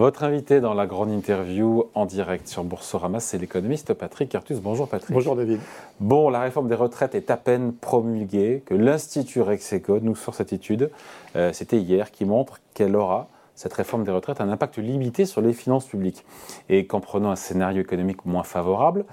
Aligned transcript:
Votre 0.00 0.24
invité 0.24 0.62
dans 0.62 0.72
la 0.72 0.86
grande 0.86 1.10
interview 1.10 1.84
en 1.92 2.06
direct 2.06 2.48
sur 2.48 2.64
Boursorama, 2.64 3.20
c'est 3.20 3.36
l'économiste 3.36 3.92
Patrick 3.92 4.34
Artus. 4.34 4.58
Bonjour 4.58 4.88
Patrick. 4.88 5.12
Bonjour 5.12 5.36
David. 5.36 5.60
Bon, 6.00 6.30
la 6.30 6.40
réforme 6.40 6.68
des 6.68 6.74
retraites 6.74 7.14
est 7.14 7.30
à 7.30 7.36
peine 7.36 7.74
promulguée 7.74 8.62
que 8.64 8.72
l'Institut 8.72 9.42
Rexecode 9.42 10.02
nous 10.02 10.16
sort 10.16 10.34
cette 10.34 10.54
étude, 10.54 10.90
euh, 11.36 11.52
c'était 11.52 11.76
hier, 11.76 12.12
qui 12.12 12.24
montre 12.24 12.60
qu'elle 12.72 12.96
aura 12.96 13.28
cette 13.54 13.74
réforme 13.74 14.04
des 14.04 14.10
retraites 14.10 14.40
un 14.40 14.48
impact 14.48 14.78
limité 14.78 15.26
sur 15.26 15.42
les 15.42 15.52
finances 15.52 15.84
publiques. 15.84 16.24
Et 16.70 16.86
qu'en 16.86 17.00
prenant 17.00 17.30
un 17.30 17.36
scénario 17.36 17.82
économique 17.82 18.24
moins 18.24 18.42
favorable, 18.42 19.04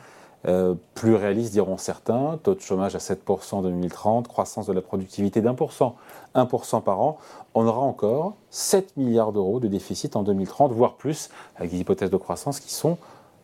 euh, 0.47 0.75
plus 0.93 1.15
réaliste 1.15 1.51
diront 1.51 1.77
certains, 1.77 2.39
taux 2.41 2.55
de 2.55 2.61
chômage 2.61 2.95
à 2.95 2.99
7% 2.99 3.55
en 3.55 3.61
2030, 3.61 4.27
croissance 4.27 4.65
de 4.65 4.73
la 4.73 4.81
productivité 4.81 5.41
d'un 5.41 5.53
pour 5.53 5.73
cent, 5.73 5.95
1% 6.35 6.83
par 6.83 7.01
an, 7.01 7.17
on 7.53 7.65
aura 7.67 7.81
encore 7.81 8.35
7 8.49 8.95
milliards 8.95 9.33
d'euros 9.33 9.59
de 9.59 9.67
déficit 9.67 10.15
en 10.15 10.23
2030, 10.23 10.71
voire 10.71 10.95
plus, 10.95 11.29
avec 11.57 11.71
des 11.71 11.79
hypothèses 11.79 12.11
de 12.11 12.17
croissance 12.17 12.59
qui 12.59 12.73
sont 12.73 12.97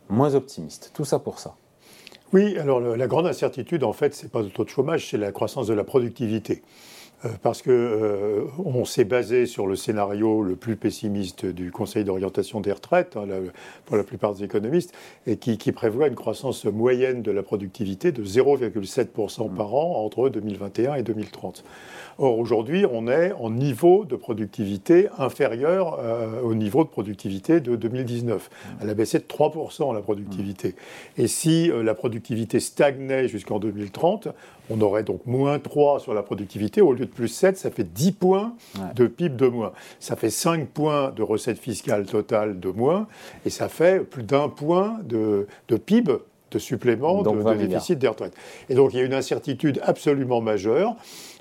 moins 0.08 0.34
optimistes. 0.34 0.92
Tout 0.94 1.04
ça 1.04 1.18
pour 1.18 1.38
ça. 1.38 1.54
Oui, 2.32 2.58
alors 2.58 2.80
la 2.80 3.06
grande 3.06 3.26
incertitude, 3.26 3.84
en 3.84 3.92
fait, 3.92 4.14
ce 4.14 4.24
n'est 4.24 4.28
pas 4.30 4.42
le 4.42 4.48
taux 4.48 4.64
de 4.64 4.70
chômage, 4.70 5.10
c'est 5.10 5.18
la 5.18 5.30
croissance 5.30 5.66
de 5.66 5.74
la 5.74 5.84
productivité. 5.84 6.62
Euh, 7.24 7.28
parce 7.42 7.62
que 7.62 7.70
euh, 7.70 8.44
on 8.64 8.84
s'est 8.84 9.04
basé 9.04 9.46
sur 9.46 9.66
le 9.66 9.76
scénario 9.76 10.42
le 10.42 10.56
plus 10.56 10.76
pessimiste 10.76 11.46
du 11.46 11.70
Conseil 11.70 12.04
d'orientation 12.04 12.60
des 12.60 12.72
retraites, 12.72 13.16
hein, 13.16 13.26
pour 13.86 13.96
la 13.96 14.02
plupart 14.02 14.34
des 14.34 14.44
économistes, 14.44 14.92
et 15.26 15.36
qui, 15.36 15.72
prévoit 15.72 16.08
une 16.08 16.14
croissance 16.14 16.64
moyenne 16.66 17.22
de 17.22 17.30
la 17.30 17.42
productivité 17.42 18.12
de 18.12 18.24
0,7% 18.24 19.54
par 19.54 19.74
an 19.74 20.04
entre 20.04 20.28
2021 20.28 20.94
et 20.94 21.02
2030. 21.02 21.64
Or, 22.18 22.38
aujourd'hui, 22.38 22.86
on 22.90 23.08
est 23.08 23.32
en 23.32 23.50
niveau 23.50 24.04
de 24.04 24.14
productivité 24.14 25.08
inférieur 25.18 25.98
euh, 25.98 26.40
au 26.42 26.54
niveau 26.54 26.84
de 26.84 26.88
productivité 26.88 27.60
de 27.60 27.74
2019. 27.74 28.50
Elle 28.80 28.90
a 28.90 28.94
baissé 28.94 29.18
de 29.18 29.24
3% 29.24 29.92
la 29.92 30.00
productivité. 30.00 30.76
Et 31.16 31.26
si 31.26 31.70
la 31.82 31.94
productivité 31.94 32.60
stagnait 32.60 33.26
jusqu'en 33.26 33.58
2030, 33.58 34.28
on 34.70 34.80
aurait 34.80 35.02
donc 35.02 35.26
moins 35.26 35.58
3 35.58 36.00
sur 36.00 36.14
la 36.14 36.22
productivité. 36.22 36.80
Au 36.80 36.92
lieu 36.92 37.06
de 37.06 37.10
plus 37.14 37.28
7, 37.28 37.56
ça 37.56 37.70
fait 37.70 37.84
10 37.84 38.12
points 38.12 38.54
de 38.94 39.06
PIB 39.06 39.36
de 39.36 39.46
moins. 39.46 39.72
Ça 40.00 40.16
fait 40.16 40.30
5 40.30 40.68
points 40.68 41.10
de 41.10 41.22
recettes 41.22 41.58
fiscales 41.58 42.06
totales 42.06 42.60
de 42.60 42.68
moins. 42.68 43.06
Et 43.46 43.50
ça 43.50 43.68
fait 43.68 44.00
plus 44.00 44.22
d'un 44.22 44.48
point 44.48 44.98
de, 45.04 45.46
PIB 45.68 46.12
de 46.50 46.58
supplément 46.58 47.22
de, 47.22 47.54
déficit 47.66 47.98
des 47.98 48.08
retraites. 48.08 48.34
Et 48.68 48.74
donc 48.74 48.92
il 48.92 48.98
y 48.98 49.00
a 49.00 49.04
une 49.04 49.14
incertitude 49.14 49.80
absolument 49.82 50.40
majeure. 50.40 50.96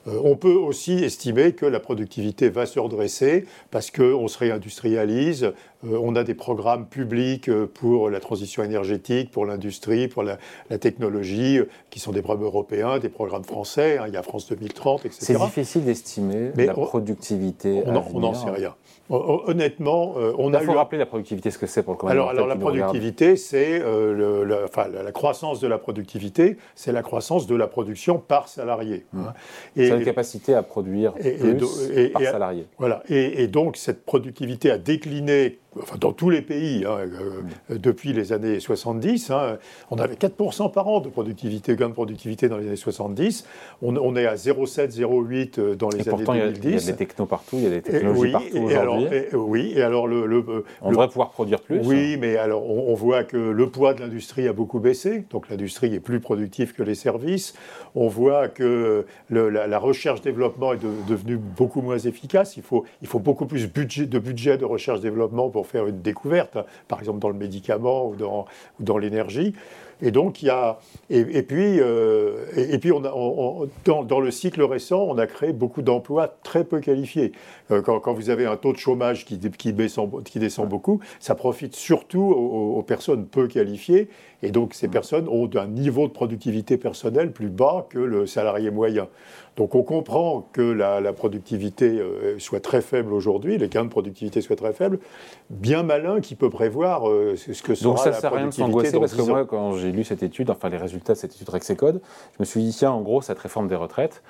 Euh, 0.07 0.19
on 0.23 0.35
peut 0.35 0.53
aussi 0.53 0.93
estimer 0.93 1.53
que 1.53 1.65
la 1.65 1.79
productivité 1.79 2.49
va 2.49 2.65
se 2.65 2.79
redresser 2.79 3.45
parce 3.71 3.91
qu'on 3.91 4.27
se 4.27 4.37
réindustrialise, 4.37 5.53
euh, 5.85 5.97
on 6.01 6.15
a 6.15 6.23
des 6.23 6.33
programmes 6.33 6.85
publics 6.85 7.49
euh, 7.49 7.69
pour 7.71 8.09
la 8.09 8.19
transition 8.19 8.63
énergétique, 8.63 9.31
pour 9.31 9.45
l'industrie, 9.45 10.07
pour 10.07 10.23
la, 10.23 10.37
technologie, 10.79 11.59
qui 11.89 11.99
sont 11.99 12.11
des 12.11 12.21
programmes 12.21 12.45
européens, 12.45 12.99
des 12.99 13.09
programmes 13.09 13.43
français, 13.43 13.97
hein, 13.97 14.05
il 14.07 14.13
y 14.13 14.17
a 14.17 14.23
France 14.23 14.47
2030, 14.47 15.05
etc. 15.05 15.17
C'est 15.21 15.37
difficile 15.37 15.85
d'estimer 15.85 16.51
la 16.55 16.73
productivité. 16.73 17.83
On 17.85 18.19
n'en 18.19 18.33
sait 18.33 18.49
rien. 18.49 18.75
Honnêtement, 19.09 20.15
on 20.37 20.53
a. 20.53 20.61
Il 20.61 20.65
faut 20.65 20.73
rappeler 20.73 20.97
la 20.97 21.05
productivité, 21.05 21.51
ce 21.51 21.57
que 21.57 21.67
c'est 21.67 21.83
pour 21.83 21.97
le 22.01 22.09
Alors, 22.09 22.29
alors 22.29 22.47
la 22.47 22.55
productivité, 22.55 23.35
c'est 23.35 23.79
la, 23.79 25.11
croissance 25.11 25.59
de 25.59 25.67
la 25.67 25.77
productivité, 25.77 26.57
c'est 26.75 26.91
la 26.91 27.01
croissance 27.01 27.45
de 27.45 27.55
la 27.55 27.67
production 27.67 28.17
par 28.17 28.47
salarié. 28.47 29.05
Mmh. 29.13 29.19
Hein. 29.19 29.33
Et, 29.75 29.89
une 29.89 30.05
capacité 30.05 30.55
à 30.55 30.63
produire 30.63 31.13
plus 31.13 32.11
par 32.11 32.21
salarié. 32.21 32.67
Voilà. 32.77 33.03
Et, 33.09 33.47
donc, 33.47 33.77
cette 33.77 34.05
productivité 34.05 34.71
a 34.71 34.77
décliné 34.77 35.59
enfin, 35.81 35.97
dans 35.99 36.11
tous 36.11 36.29
les 36.29 36.41
pays, 36.41 36.85
hein, 36.85 36.97
euh, 36.99 37.77
depuis 37.77 38.13
les 38.13 38.33
années 38.33 38.59
70. 38.59 39.31
Hein, 39.31 39.57
on 39.91 39.97
avait 39.97 40.15
4% 40.15 40.71
par 40.71 40.87
an 40.87 40.99
de 40.99 41.09
productivité, 41.09 41.75
gain 41.75 41.89
de 41.89 41.93
productivité 41.93 42.49
dans 42.49 42.57
les 42.57 42.67
années 42.67 42.75
70. 42.75 43.45
On, 43.81 44.15
est 44.15 44.25
à 44.25 44.35
0,7, 44.35 44.95
0,8 44.97 45.59
euh, 45.59 45.75
dans 45.75 45.89
les 45.89 46.07
années 46.07 46.23
2010. 46.23 46.63
Il 46.63 46.71
y, 46.71 46.75
a, 46.75 46.91
des 46.91 46.97
technos 46.97 47.25
partout, 47.25 47.57
il 47.57 47.63
y 47.63 47.67
a 47.67 47.69
des 47.69 47.81
technologies 47.81 48.31
partout 48.31 48.57
aujourd'hui. 48.57 49.07
Oui, 49.33 49.73
et 49.75 49.81
alors 49.81 50.07
le, 50.07 50.25
le 50.25 50.43
on 50.81 50.91
devrait 50.91 51.07
pouvoir 51.07 51.31
produire 51.31 51.61
plus. 51.61 51.79
Oui, 51.83 52.17
mais 52.17 52.37
alors 52.37 52.69
on, 52.69 52.93
voit 52.93 53.23
que 53.23 53.37
le 53.37 53.69
poids 53.69 53.93
de 53.93 54.01
l'industrie 54.01 54.47
a 54.47 54.53
beaucoup 54.53 54.79
baissé, 54.79 55.25
donc 55.29 55.49
l'industrie 55.49 55.93
est 55.93 55.99
plus 55.99 56.19
productive 56.19 56.73
que 56.73 56.83
les 56.83 56.95
services. 56.95 57.53
On 57.95 58.07
voit 58.07 58.47
que 58.47 59.05
la, 59.29 59.79
recherche-développement 59.79 60.73
est 60.73 60.79
devenue 61.07 61.37
beaucoup 61.37 61.81
moins 61.81 61.97
efficace. 61.97 62.57
Il 62.57 62.63
faut, 62.63 62.85
il 63.01 63.07
faut 63.07 63.19
beaucoup 63.19 63.45
plus 63.45 63.67
budget, 63.67 64.05
de 64.05 64.19
budget 64.19 64.57
de 64.57 64.65
recherche-développement 64.65 65.49
pour 65.49 65.62
faire 65.63 65.87
une 65.87 66.01
découverte, 66.01 66.57
par 66.87 66.99
exemple 66.99 67.19
dans 67.19 67.29
le 67.29 67.35
médicament 67.35 68.07
ou 68.07 68.15
dans, 68.15 68.97
l'énergie. 68.97 69.53
Et 70.03 70.11
donc, 70.11 70.43
il 70.43 70.47
y 70.47 70.49
a. 70.49 70.79
Et, 71.09 71.43
puis, 71.43 71.79
euh, 71.79 72.45
et, 72.57 72.77
puis 72.77 72.91
on 72.91 73.05
a, 73.05 73.13
dans, 73.85 74.19
le 74.19 74.31
cycle 74.31 74.61
récent, 74.61 75.01
on 75.01 75.17
a 75.17 75.27
créé 75.27 75.53
beaucoup 75.53 75.81
d'emplois 75.81 76.27
très 76.43 76.65
peu 76.65 76.81
qualifiés. 76.81 77.31
Euh, 77.71 77.81
quand, 77.81 78.11
vous 78.11 78.29
avez 78.29 78.45
un 78.45 78.57
taux 78.57 78.73
de 78.73 78.77
chômage 78.77 79.23
qui, 79.23 79.39
qui, 79.39 79.71
descend, 79.71 80.23
qui 80.23 80.39
descend 80.39 80.67
beaucoup, 80.67 80.99
ça 81.21 81.35
profite 81.35 81.75
surtout 81.75 82.21
aux, 82.21 82.83
personnes 82.83 83.25
peu 83.25 83.47
qualifiées. 83.47 84.09
Et 84.41 84.51
donc, 84.51 84.73
ces 84.73 84.89
personnes 84.89 85.29
ont 85.29 85.49
un 85.55 85.67
niveau 85.67 86.05
de 86.09 86.11
productivité 86.11 86.75
personnelle 86.75 87.31
plus 87.31 87.47
bas 87.47 87.87
que 87.89 87.99
le 87.99 88.25
salarié 88.25 88.71
moyen. 88.71 89.07
Donc, 89.55 89.73
on 89.75 89.83
comprend 89.83 90.49
que 90.51 90.61
la, 90.61 91.13
productivité 91.13 91.99
euh, 91.99 92.37
soit 92.39 92.59
très 92.59 92.81
faible 92.81 93.13
aujourd'hui, 93.13 93.57
les 93.57 93.69
gains 93.69 93.85
de 93.85 93.89
productivité 93.89 94.41
soient 94.41 94.57
très 94.57 94.73
faibles. 94.73 94.99
Bien 95.49 95.83
malin 95.83 96.19
qui 96.19 96.35
peut 96.35 96.49
prévoir 96.49 97.03
ce 97.03 97.61
que 97.61 97.75
sera 97.75 97.89
donc 97.89 97.99
ça 97.99 98.09
la 98.09 98.19
sert 98.19 98.31
productivité. 98.31 98.81
Rien 98.81 98.91
de 98.91 98.97
parce 98.97 99.13
que 99.13 99.21
moi, 99.21 99.45
quand 99.45 99.77
j'ai 99.77 99.92
lu 99.93 100.03
cette 100.03 100.23
étude, 100.23 100.49
enfin 100.49 100.69
les 100.69 100.77
résultats 100.77 101.13
de 101.13 101.17
cette 101.17 101.35
étude 101.35 101.49
Rexecode, 101.49 102.01
je 102.33 102.37
me 102.39 102.45
suis 102.45 102.61
dit, 102.61 102.71
tiens, 102.71 102.91
en 102.91 103.01
gros, 103.01 103.21
cette 103.21 103.39
réforme 103.39 103.67
des 103.67 103.75
retraites, 103.75 104.21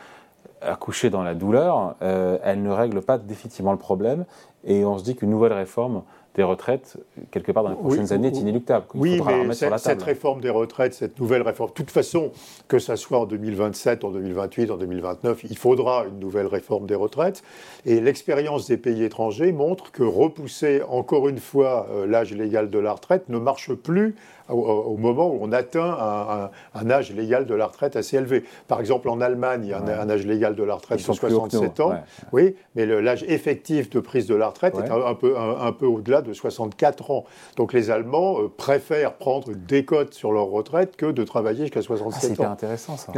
accouchée 0.62 1.09
dans 1.09 1.24
la 1.24 1.34
douleur, 1.34 1.96
euh, 2.01 2.38
elle 2.44 2.62
ne 2.62 2.72
règle 2.72 3.01
pas 3.01 3.18
définitivement 3.18 3.72
le 3.72 3.78
problème. 3.78 4.25
Et 4.66 4.85
on 4.85 4.97
se 4.97 5.03
dit 5.03 5.16
qu'une 5.16 5.29
nouvelle 5.29 5.53
réforme 5.53 6.03
des 6.35 6.44
retraites, 6.44 6.97
quelque 7.31 7.51
part 7.51 7.63
dans 7.63 7.69
les 7.69 7.75
prochaines 7.75 8.12
années, 8.12 8.29
est 8.29 8.38
inéluctable. 8.38 8.85
oui, 8.96 9.22
mais 9.46 9.53
cette, 9.53 10.01
réforme 10.01 10.41
des 10.41 10.50
retraites, 10.50 10.94
cette 10.94 11.19
nouvelle 11.19 11.44
réforme, 11.44 11.69
de 11.69 11.75
toute 11.75 11.91
façon, 11.91 12.31
que 12.68 12.80
ça 12.80 12.95
soit 12.95 13.19
en 13.19 13.25
2027, 13.25 14.03
en 14.03 14.09
2028, 14.09 14.72
en 14.72 14.78
2029, 14.78 15.44
il 15.44 15.57
faudra 15.57 16.06
une 16.06 16.19
nouvelle 16.19 16.47
réforme 16.47 16.88
des 16.88 16.95
retraites. 16.95 17.44
Et 17.85 18.01
l'expérience 18.01 18.68
des 18.68 18.78
pays 18.78 19.03
étrangers 19.03 19.51
montre 19.51 19.91
que 19.91 20.03
repousser 20.03 20.81
encore 20.90 21.30
une 21.30 21.40
fois 21.40 21.88
euh, 21.91 22.07
l'âge 22.07 22.34
légal 22.34 22.72
de 22.72 22.80
la 22.80 22.94
retraite 22.94 23.30
ne 23.30 23.38
marche 23.38 23.72
plus 23.74 24.16
au, 24.49 24.97
moment 24.97 25.27
où 25.27 25.39
on 25.41 25.51
atteint 25.51 26.49
un, 26.75 26.89
âge 26.89 27.13
légal 27.13 27.45
de 27.45 27.55
la 27.55 27.67
retraite 27.67 27.95
assez 27.95 28.17
élevé. 28.17 28.43
Par 28.67 28.79
exemple, 28.79 29.09
en 29.09 29.21
Allemagne, 29.21 29.61
il 29.63 29.69
y 29.69 29.73
a 29.73 29.79
un, 29.79 30.09
âge 30.09 30.25
légal 30.25 30.55
de 30.55 30.63
la 30.63 30.75
retraite 30.75 30.99
de 30.99 31.13
67 31.13 31.79
ans. 31.79 31.93
Oui, 32.31 32.55
mais 32.75 32.85
l'âge 32.85 33.23
effectif 33.27 33.89
de 33.89 33.99
prise 33.99 34.27
de 34.27 34.35
la 34.35 34.47
retraite 34.47 34.75
est 34.75 34.91
un, 34.91 35.15
peu, 35.15 35.35
un, 35.37 35.71
peu 35.71 35.85
au-delà 35.85 36.21
de 36.21 36.33
64 36.33 37.11
ans. 37.11 37.25
Donc 37.57 37.73
les 37.73 37.91
Allemands 37.91 38.39
euh, 38.39 38.51
préfèrent 38.55 39.13
prendre 39.13 39.51
des 39.53 39.85
cotes 39.85 40.13
sur 40.13 40.31
leur 40.31 40.47
retraite 40.47 40.95
que 40.95 41.07
de 41.07 41.23
travailler 41.23 41.63
jusqu'à 41.63 41.81
67 41.81 42.21
ah, 42.21 42.31
ans. 42.31 42.35
C'est 42.35 42.43
intéressant 42.43 42.97
ça. 42.97 43.11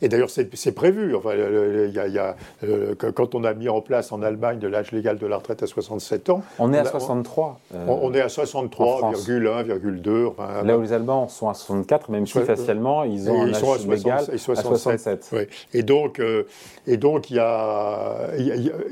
Et 0.00 0.08
d'ailleurs, 0.08 0.30
c'est 0.30 0.72
prévu. 0.72 1.14
Enfin, 1.14 1.34
y 1.34 1.98
a, 1.98 2.08
y 2.08 2.18
a, 2.18 2.36
euh, 2.64 2.94
quand 2.94 3.34
on 3.34 3.44
a 3.44 3.54
mis 3.54 3.68
en 3.68 3.80
place 3.80 4.12
en 4.12 4.22
Allemagne 4.22 4.58
l'âge 4.72 4.92
légal 4.92 5.18
de 5.18 5.26
la 5.26 5.36
retraite 5.36 5.62
à 5.62 5.66
67 5.66 6.30
ans. 6.30 6.42
On 6.58 6.72
est 6.72 6.78
à 6.78 6.84
63. 6.84 7.60
On, 7.86 8.12
est 8.14 8.20
à 8.20 8.26
63,1,2. 8.26 10.26
Enfin, 10.26 10.48
Là 10.64 10.78
où 10.78 10.82
les 10.82 10.92
Allemands 10.92 11.28
sont 11.28 11.48
à 11.48 11.54
64, 11.54 12.10
même 12.10 12.26
si 12.26 12.38
facialement 12.40 13.04
ils 13.04 13.30
ont 13.30 13.42
un 13.42 13.54
âge 13.54 13.86
légal 13.86 14.24
à 14.30 14.38
67. 14.38 15.34
Et 15.72 15.82
donc, 15.82 16.18
euh, 16.18 16.44
et 16.86 16.96
donc 16.96 17.30
il, 17.30 17.36
y 17.36 17.40
a, 17.40 18.28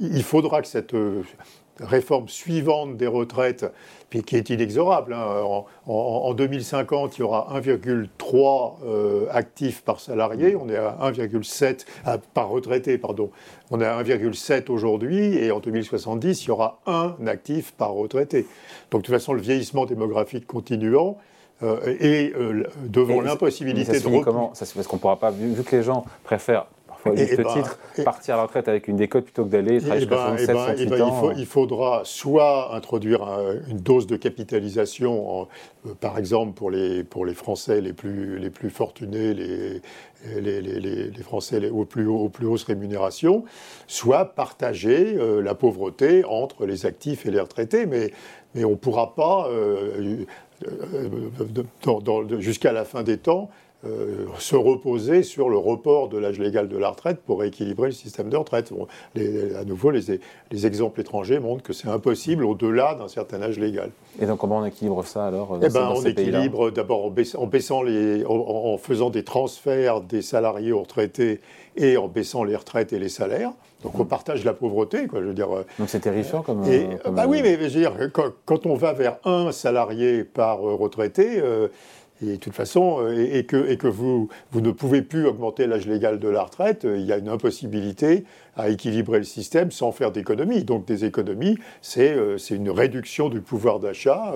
il 0.00 0.22
faudra 0.22 0.62
que 0.62 0.68
cette 0.68 0.94
réforme 1.80 2.28
suivante 2.28 2.96
des 2.96 3.06
retraites, 3.06 3.66
puis 4.08 4.22
qui 4.22 4.36
est 4.36 4.50
inexorable. 4.50 5.14
Hein. 5.14 5.64
En, 5.86 6.34
2050, 6.34 7.18
il 7.18 7.20
y 7.20 7.22
aura 7.22 7.48
1,3 7.58 8.74
euh, 8.84 9.26
actifs 9.30 9.82
par 9.82 10.00
salarié. 10.00 10.56
On 10.56 10.68
est 10.68 10.76
à 10.76 10.98
1,7 11.02 11.86
par 12.34 12.48
retraité, 12.48 12.98
pardon. 12.98 13.30
On 13.70 13.80
est 13.80 13.86
à 13.86 14.02
1,7 14.02 14.70
aujourd'hui, 14.70 15.36
et 15.38 15.50
en 15.50 15.60
2070, 15.60 16.44
il 16.44 16.48
y 16.48 16.50
aura 16.50 16.80
un 16.86 17.14
actif 17.26 17.72
par 17.72 17.92
retraité. 17.92 18.46
Donc 18.90 19.02
de 19.02 19.06
toute 19.06 19.14
façon, 19.14 19.32
le 19.32 19.40
vieillissement 19.40 19.86
démographique 19.86 20.46
continuant. 20.46 21.18
Euh, 21.62 21.96
et 22.00 22.32
euh, 22.36 22.64
devant 22.84 23.20
l'impossibilité 23.20 24.00
de. 24.00 24.22
Comment? 24.22 24.54
Ça, 24.54 24.66
Parce 24.74 24.86
qu'on 24.86 24.98
pourra 24.98 25.18
pas, 25.18 25.30
vu 25.30 25.62
que 25.62 25.76
les 25.76 25.82
gens 25.82 26.04
préfèrent 26.24 26.66
parfois, 26.88 27.16
juste 27.16 27.36
ben, 27.36 27.46
titre, 27.52 27.78
partir 28.04 28.34
à 28.34 28.36
la 28.38 28.42
retraite 28.44 28.68
avec 28.68 28.88
une 28.88 28.96
décote 28.96 29.24
plutôt 29.24 29.44
que 29.44 29.50
d'aller 29.50 29.78
travailler 29.80 30.00
jusqu'à 30.00 30.36
67, 30.38 31.00
ans. 31.00 31.32
Il, 31.36 31.46
faudra 31.46 32.02
soit 32.04 32.74
introduire 32.74 33.22
une 33.68 33.78
dose 33.78 34.06
de 34.06 34.16
capitalisation, 34.16 35.46
euh, 35.86 35.94
par 36.00 36.18
exemple 36.18 36.54
pour 36.54 36.70
les, 36.70 37.04
pour 37.04 37.26
les 37.26 37.34
Français 37.34 37.80
les 37.80 37.92
plus, 37.92 38.38
les 38.38 38.50
plus 38.50 38.70
fortunés, 38.70 39.34
les, 39.34 39.82
les, 40.40 40.60
les, 40.60 40.80
les, 40.80 41.22
Français 41.22 41.68
aux 41.70 41.84
plus, 41.84 42.06
aux 42.06 42.28
plus 42.28 42.46
hausses 42.46 42.64
rémunérations, 42.64 43.44
soit 43.86 44.24
partager 44.24 45.16
euh, 45.16 45.42
la 45.42 45.54
pauvreté 45.54 46.24
entre 46.24 46.66
les 46.66 46.86
actifs 46.86 47.26
et 47.26 47.30
les 47.30 47.40
retraités. 47.40 47.86
Mais, 47.86 48.12
mais 48.54 48.64
on 48.64 48.70
ne 48.70 48.74
pourra 48.76 49.14
pas, 49.14 49.48
euh, 49.48 50.24
jusqu'à 52.38 52.72
la 52.72 52.84
fin 52.84 53.02
des 53.02 53.18
temps, 53.18 53.50
euh, 53.86 54.26
se 54.38 54.56
reposer 54.56 55.22
sur 55.22 55.48
le 55.48 55.56
report 55.56 56.10
de 56.10 56.18
l'âge 56.18 56.38
légal 56.38 56.68
de 56.68 56.76
la 56.76 56.90
retraite 56.90 57.20
pour 57.24 57.40
rééquilibrer 57.40 57.86
le 57.86 57.94
système 57.94 58.28
de 58.28 58.36
retraite. 58.36 58.74
à 59.16 59.64
nouveau, 59.64 59.90
les, 59.90 60.20
les, 60.50 60.66
exemples 60.66 61.00
étrangers 61.00 61.38
montrent 61.38 61.62
que 61.62 61.72
c'est 61.72 61.88
impossible 61.88 62.44
au-delà 62.44 62.94
d'un 62.94 63.08
certain 63.08 63.40
âge 63.40 63.58
légal. 63.58 63.90
Et 64.20 64.26
donc 64.26 64.38
comment 64.38 64.58
on 64.58 64.66
équilibre 64.66 65.02
ça 65.06 65.24
alors 65.24 65.58
eh 65.62 65.70
ben, 65.70 65.94
On 65.96 66.04
équilibre 66.04 66.70
d'abord 66.70 67.06
en, 67.06 67.46
baissant, 67.46 67.82
les, 67.82 68.22
en, 68.26 68.76
faisant 68.76 69.08
des 69.08 69.24
transferts 69.24 70.02
des 70.02 70.20
salariés 70.20 70.72
aux 70.72 70.80
retraités 70.80 71.40
et 71.76 71.96
en 71.96 72.06
baissant 72.06 72.44
les 72.44 72.56
retraites 72.56 72.92
et 72.92 72.98
les 72.98 73.08
salaires. 73.08 73.52
Donc 73.82 73.98
on 73.98 74.04
partage 74.04 74.44
la 74.44 74.52
pauvreté, 74.52 75.06
quoi. 75.06 75.20
Je 75.22 75.26
veux 75.28 75.32
dire. 75.32 75.56
Euh, 75.56 75.64
donc 75.78 75.88
c'est 75.88 76.00
terrifiant 76.00 76.42
comme. 76.42 76.64
Et, 76.70 76.86
bah 77.10 77.24
oui, 77.26 77.40
mais 77.42 77.54
je 77.54 77.60
veux 77.62 77.70
dire, 77.70 77.94
quand, 78.12 78.66
on 78.66 78.74
va 78.74 78.92
vers 78.92 79.16
un 79.24 79.52
salarié 79.52 80.22
par 80.22 80.58
retraité. 80.58 81.42
Et 82.22 82.32
de 82.32 82.36
toute 82.36 82.54
façon, 82.54 82.98
euh, 83.00 83.14
et, 83.14 83.44
que, 83.44 83.88
vous 83.88 84.28
ne 84.54 84.70
pouvez 84.70 85.02
plus 85.02 85.26
augmenter 85.26 85.66
l'âge 85.66 85.86
légal 85.86 86.18
de 86.18 86.28
la 86.28 86.42
retraite, 86.42 86.84
euh, 86.84 86.98
il 86.98 87.06
y 87.06 87.12
a 87.12 87.18
une 87.18 87.28
impossibilité 87.28 88.24
à 88.56 88.68
équilibrer 88.68 89.18
le 89.18 89.24
système 89.24 89.70
sans 89.70 89.90
faire 89.92 90.12
d'économies. 90.12 90.64
Donc 90.64 90.84
des 90.84 91.04
économies, 91.04 91.56
c'est 91.80 92.12
euh, 92.12 92.36
une 92.50 92.70
réduction 92.70 93.28
du 93.28 93.40
pouvoir 93.40 93.80
d'achat. 93.80 94.34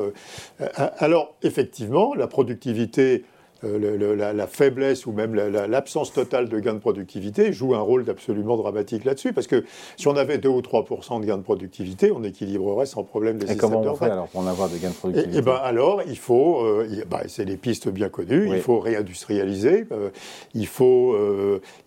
Alors 0.99 1.35
effectivement, 1.43 2.15
la 2.15 2.27
productivité 2.27 3.25
euh, 3.65 4.33
la, 4.35 4.47
faiblesse 4.47 5.07
ou 5.07 5.13
même 5.13 5.35
l'absence 5.35 6.13
totale 6.13 6.49
de 6.49 6.59
gains 6.59 6.75
de 6.75 6.79
productivité 6.79 7.53
joue 7.53 7.75
un 7.75 7.81
rôle 7.81 8.09
absolument 8.09 8.57
dramatique 8.57 9.05
là-dessus. 9.05 9.33
Parce 9.33 9.47
que 9.47 9.65
si 9.97 10.09
on 10.09 10.17
avait 10.17 10.39
2 10.39 10.49
ou 10.49 10.61
3% 10.61 11.21
de 11.21 11.27
gains 11.27 11.39
de 11.39 11.43
productivité, 11.43 12.13
on 12.13 12.23
équilibrerait 12.23 12.87
sans 12.87 13.05
problème 13.05 13.39
les 13.39 13.53
et 13.53 13.57
comment 13.57 13.81
on 13.81 13.95
fait 13.95 14.11
alors 14.11 14.29
pour 14.29 14.41
en 14.41 14.47
avoir 14.47 14.69
des 14.69 14.79
gains 14.79 14.91
de 14.91 14.95
productivité 14.95 15.39
Et, 15.39 15.43
ben 15.43 15.59
alors, 15.63 16.03
il 16.07 16.19
faut, 16.19 16.65
euh, 16.65 17.05
bah, 17.09 17.23
c'est 17.27 17.45
des 17.45 17.57
pistes 17.57 17.89
bien 17.89 18.09
connues, 18.09 18.49
il 18.49 18.61
faut 18.61 18.79
réindustrialiser, 18.79 19.87
euh, 19.93 20.11
il, 20.55 20.67
faut, 20.67 21.17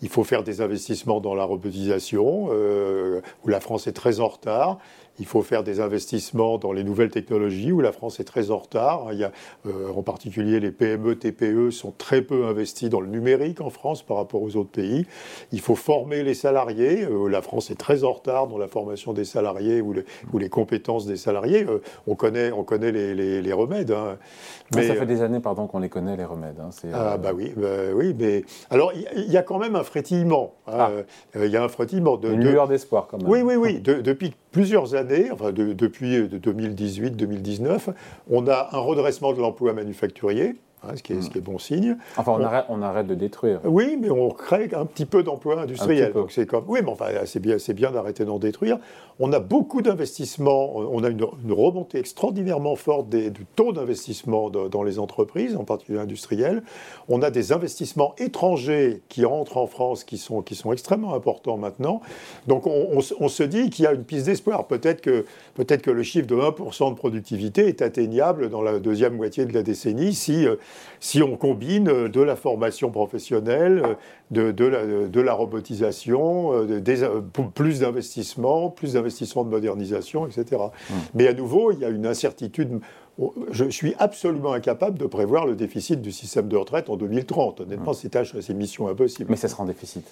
il 0.01 0.09
faut 0.09 0.24
faire 0.24 0.44
des 0.44 0.62
investissements 0.62 1.19
dans 1.19 1.35
la 1.35 1.44
robotisation, 1.44 2.50
où 2.50 3.47
la 3.47 3.59
France 3.59 3.88
est 3.88 3.94
très 3.94 4.19
en 4.19 4.27
retard. 4.27 4.79
Il 5.19 5.25
faut 5.25 5.42
faire 5.42 5.64
des 5.64 5.80
investissements 5.80 6.58
dans 6.58 6.72
les 6.72 6.84
nouvelles 6.84 7.10
technologies 7.10 7.72
où 7.72 7.81
la 7.81 7.92
France 7.92 8.19
est 8.19 8.24
très 8.24 8.52
en 8.52 8.58
retard. 8.58 9.08
Il 9.12 9.19
y 9.19 9.24
a, 9.24 9.31
euh, 9.66 9.92
en 9.96 10.04
particulier 10.04 10.60
les 10.60 10.72
PME, 10.72 11.16
TPE 11.16 11.72
sont 11.72 11.92
très 11.98 12.22
peu 12.22 12.46
investis 12.46 12.90
dans 12.90 13.02
le 13.02 13.08
numérique 13.08 13.62
en 13.62 13.69
France 13.69 14.04
par 14.04 14.18
rapport 14.18 14.42
aux 14.42 14.56
autres 14.56 14.69
pays. 14.69 15.08
Il 15.52 15.60
faut 15.60 15.75
former 15.75 16.24
les 16.24 16.34
salariés. 16.34 17.04
Euh, 17.04 17.28
la 17.28 17.42
France 17.42 17.72
est 17.72 17.75
très 17.75 18.04
en 18.04 18.14
retard 18.14 18.48
dans 18.48 18.58
la 18.58 18.68
formation 18.68 19.14
des 19.14 19.25
salariés 19.25 19.81
ou, 19.81 19.96
ou 20.34 20.38
les 20.38 20.50
compétences 20.50 21.06
des 21.06 21.18
salariés. 21.18 21.66
Euh, 21.68 21.81
on 22.06 22.16
connaît, 22.16 22.52
on 22.52 22.63
connaît 22.63 22.92
les, 22.92 23.42
les, 23.42 23.54
remèdes. 23.54 23.92
Hein. 23.92 24.18
Mais, 24.75 24.88
ça 24.88 24.96
fait 24.96 25.06
des 25.06 25.22
années, 25.22 25.40
pardon, 25.40 25.66
qu'on 25.68 25.80
les 25.80 25.90
connaît 25.90 26.16
les 26.16 26.25
remèdes. 26.25 26.60
Hein. 26.60 26.70
Ah 26.94 27.18
bah 27.18 27.31
oui, 27.34 27.54
bah 27.56 27.68
oui, 27.96 28.16
mais 28.18 28.44
alors 28.70 28.92
il 28.94 29.31
y, 29.31 29.38
a 29.38 29.42
quand 29.42 29.58
même 29.58 29.75
un 29.75 29.84
frétillement. 29.84 30.54
Hein. 30.68 30.74
Ah. 30.78 30.92
Il 31.36 31.50
y 31.50 31.58
a 31.58 31.63
un 31.63 31.70
frétillement 31.70 32.18
de 32.18 32.31
une 32.31 32.44
lueur 32.44 32.68
d'espoir 32.68 33.08
quand 33.10 33.18
même. 33.18 33.30
Oui, 33.30 33.42
oui, 33.42 33.56
oui. 33.56 33.80
depuis 33.81 34.34
plusieurs 34.57 34.95
années, 34.95 35.30
enfin 35.30 35.51
depuis 35.51 36.18
2018-2019, 36.18 37.94
on 38.27 38.48
a 38.48 38.69
un 38.71 38.80
redressement 38.80 39.31
de 39.31 39.39
l'emploi 39.39 39.71
manufacturier. 39.74 40.56
Hein, 40.83 40.95
ce, 40.95 41.01
qui 41.01 41.13
est, 41.13 41.21
ce, 41.21 41.31
qui 41.31 41.39
est, 41.39 41.41
bon 41.41 41.57
signe. 41.57 41.97
Enfin, 42.18 42.33
on, 42.33 42.44
arrête, 42.44 42.65
on, 42.69 42.83
arrête, 42.83 43.07
de 43.07 43.15
détruire. 43.15 43.59
Oui, 43.63 43.97
mais 44.00 44.12
on 44.12 44.29
crée 44.29 44.69
un 44.74 44.85
petit 44.85 45.07
peu 45.07 45.24
d'emplois 45.24 45.59
industriels. 45.59 46.13
Donc 46.13 46.31
c'est 46.31 46.45
comme, 46.45 46.65
oui, 46.68 46.81
mais 46.83 46.91
enfin, 46.91 47.07
c'est 47.25 47.39
bien, 47.39 47.57
c'est 47.57 47.74
bien 47.74 47.89
d'arrêter 47.89 48.25
d'en 48.25 48.38
détruire. 48.38 48.77
On 49.19 49.33
a 49.33 49.39
beaucoup 49.39 49.81
d'investissements. 49.81 50.75
On 50.77 51.03
a 51.03 51.09
une, 51.09 51.25
remontée 51.50 51.97
extraordinairement 51.97 52.75
forte 52.75 53.09
des, 53.09 53.31
du 53.31 53.45
taux 53.56 53.74
d'investissement 53.74 54.51
dans 54.51 54.83
les 54.83 55.00
entreprises, 55.00 55.56
en 55.56 55.63
particulier 55.63 55.97
industrielles. 55.97 56.62
On 57.09 57.24
a 57.24 57.31
des 57.31 57.51
investissements 57.51 58.13
étrangers 58.19 59.01
qui 59.09 59.25
rentrent 59.25 59.57
en 59.57 59.65
France, 59.65 60.03
qui 60.03 60.19
sont, 60.19 60.44
qui 60.44 60.53
sont 60.53 60.71
extrêmement 60.71 61.15
importants 61.15 61.57
maintenant. 61.57 62.01
Donc 62.45 62.68
on, 62.68 63.00
on 63.19 63.27
se 63.27 63.44
dit 63.44 63.71
qu'il 63.71 63.85
y 63.85 63.88
a 63.88 63.94
une 63.94 64.03
piste 64.03 64.27
d'espoir. 64.27 64.68
Peut-être 64.68 65.01
que, 65.01 65.25
peut-être 65.56 65.81
que 65.81 65.91
le 65.91 66.03
chiffre 66.03 66.27
de 66.27 66.35
1% 66.35 66.91
de 66.91 66.95
productivité 66.95 67.68
est 67.68 67.81
atteignable 67.81 68.50
dans 68.50 68.62
la 68.62 68.77
deuxième 68.77 69.15
moitié 69.15 69.45
de 69.45 69.53
la 69.53 69.63
décennie 69.63 70.13
si 70.13 70.45
euh, 70.45 70.57
si 71.00 71.22
on 71.22 71.36
combine 71.36 71.90
euh, 71.90 72.10
de 72.10 72.22
la 72.22 72.36
formation 72.36 72.92
professionnelle, 72.92 73.84
euh, 74.36 74.52
de, 74.52 75.22
la, 75.22 75.34
robotisation, 75.34 76.54
euh, 76.54 77.22
plus 77.54 77.80
d'investissements, 77.80 78.69
plus 78.69 78.94
d'investissements 78.94 79.44
de 79.44 79.50
modernisation, 79.50 80.28
etc. 80.28 80.62
Mmh. 80.62 80.94
Mais 81.14 81.28
à 81.28 81.34
nouveau, 81.34 81.72
il 81.72 81.80
y 81.80 81.86
a 81.86 81.90
une 81.90 82.06
incertitude. 82.06 82.80
Je 83.52 83.66
suis 83.69 83.96
absolument 83.98 84.54
incapable 84.54 85.00
de 85.00 85.06
prévoir 85.06 85.46
le 85.46 85.56
déficit 85.56 86.02
du 86.02 86.12
système 86.12 86.48
de 86.48 86.58
retraite 86.58 86.90
en 86.90 86.98
2030. 86.98 87.62
Honnêtement, 87.62 87.92
mmh. 87.92 88.42
c'est 88.42 88.54
mission 88.54 88.88
impossible. 88.88 89.30
Mais 89.30 89.38
ça 89.38 89.48
sera 89.48 89.63
en 89.63 89.68
déficit. 89.68 90.06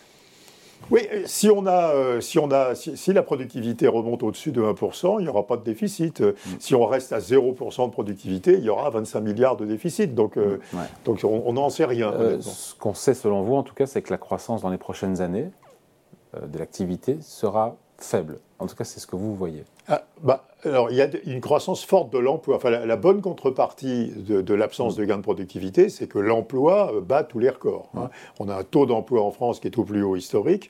Oui, 0.92 1.08
si, 1.26 1.50
on 1.50 1.66
a, 1.66 1.90
euh, 1.94 2.22
si, 2.22 2.40
on 2.40 2.52
a, 2.52 2.76
si, 2.76 3.14
la 3.14 3.24
productivité 3.24 3.88
remonte 3.88 4.24
au-dessus 4.24 4.52
de 4.52 4.62
1%, 4.62 5.20
il 5.20 5.24
n'y 5.24 5.30
aura 5.30 5.48
pas 5.48 5.58
de 5.58 5.64
déficit. 5.64 6.22
Mm. 6.22 6.34
Si 6.60 6.76
on 6.76 6.86
reste 6.86 7.14
à 7.14 7.20
0% 7.20 7.88
de 7.88 7.92
productivité, 7.92 8.54
il 8.54 8.64
y 8.64 8.70
aura 8.70 8.90
25 8.90 9.22
milliards 9.22 9.58
de 9.58 9.66
déficit. 9.66 10.14
Donc, 10.14 10.38
euh, 10.38 10.60
mm. 10.74 10.78
donc 11.06 11.20
on 11.24 11.54
n'en 11.54 11.70
sait 11.70 11.86
rien. 11.86 12.12
Euh, 12.14 12.42
ce 12.42 12.76
qu'on 12.76 12.94
sait 12.94 13.14
selon 13.14 13.42
vous, 13.42 13.56
en 13.56 13.64
tout 13.64 13.74
cas, 13.74 13.88
c'est 13.88 14.02
que 14.02 14.12
la 14.12 14.18
croissance 14.18 14.62
dans 14.62 14.70
les 14.70 14.78
prochaines 14.78 15.22
années 15.22 15.50
de 16.42 16.60
l'activité 16.60 17.18
sera 17.22 17.78
faible. 17.98 18.40
En 18.60 18.68
tout 18.68 18.76
cas, 18.76 18.86
c'est 18.86 19.00
ce 19.00 19.08
que 19.08 19.16
vous 19.16 19.36
voyez. 19.36 19.64
Ah, 19.88 20.04
bah, 20.24 20.46
alors, 20.64 20.90
il 20.90 20.98
y 20.98 21.02
a 21.02 21.10
une 21.26 21.42
croissance 21.42 21.84
forte 21.84 22.12
de 22.12 22.18
l'emploi. 22.18 22.56
Enfin, 22.56 22.70
la, 22.70 22.96
bonne 22.96 23.22
contrepartie 23.22 24.14
de, 24.16 24.54
l'absence 24.54 24.96
de 24.96 25.04
gains 25.04 25.18
de 25.18 25.22
productivité, 25.22 25.90
c'est 25.90 26.08
que 26.08 26.20
l'emploi 26.20 26.94
euh, 26.94 27.02
bat 27.02 27.24
tous 27.24 27.40
les 27.40 27.50
records. 27.50 27.90
Hein. 27.98 28.10
On 28.40 28.48
a 28.48 28.56
un 28.56 28.64
taux 28.64 28.86
d'emploi 28.86 29.22
en 29.22 29.32
France 29.32 29.60
qui 29.60 29.68
est 29.68 29.78
au 29.78 29.84
plus 29.84 30.04
haut 30.04 30.16
historique. 30.16 30.70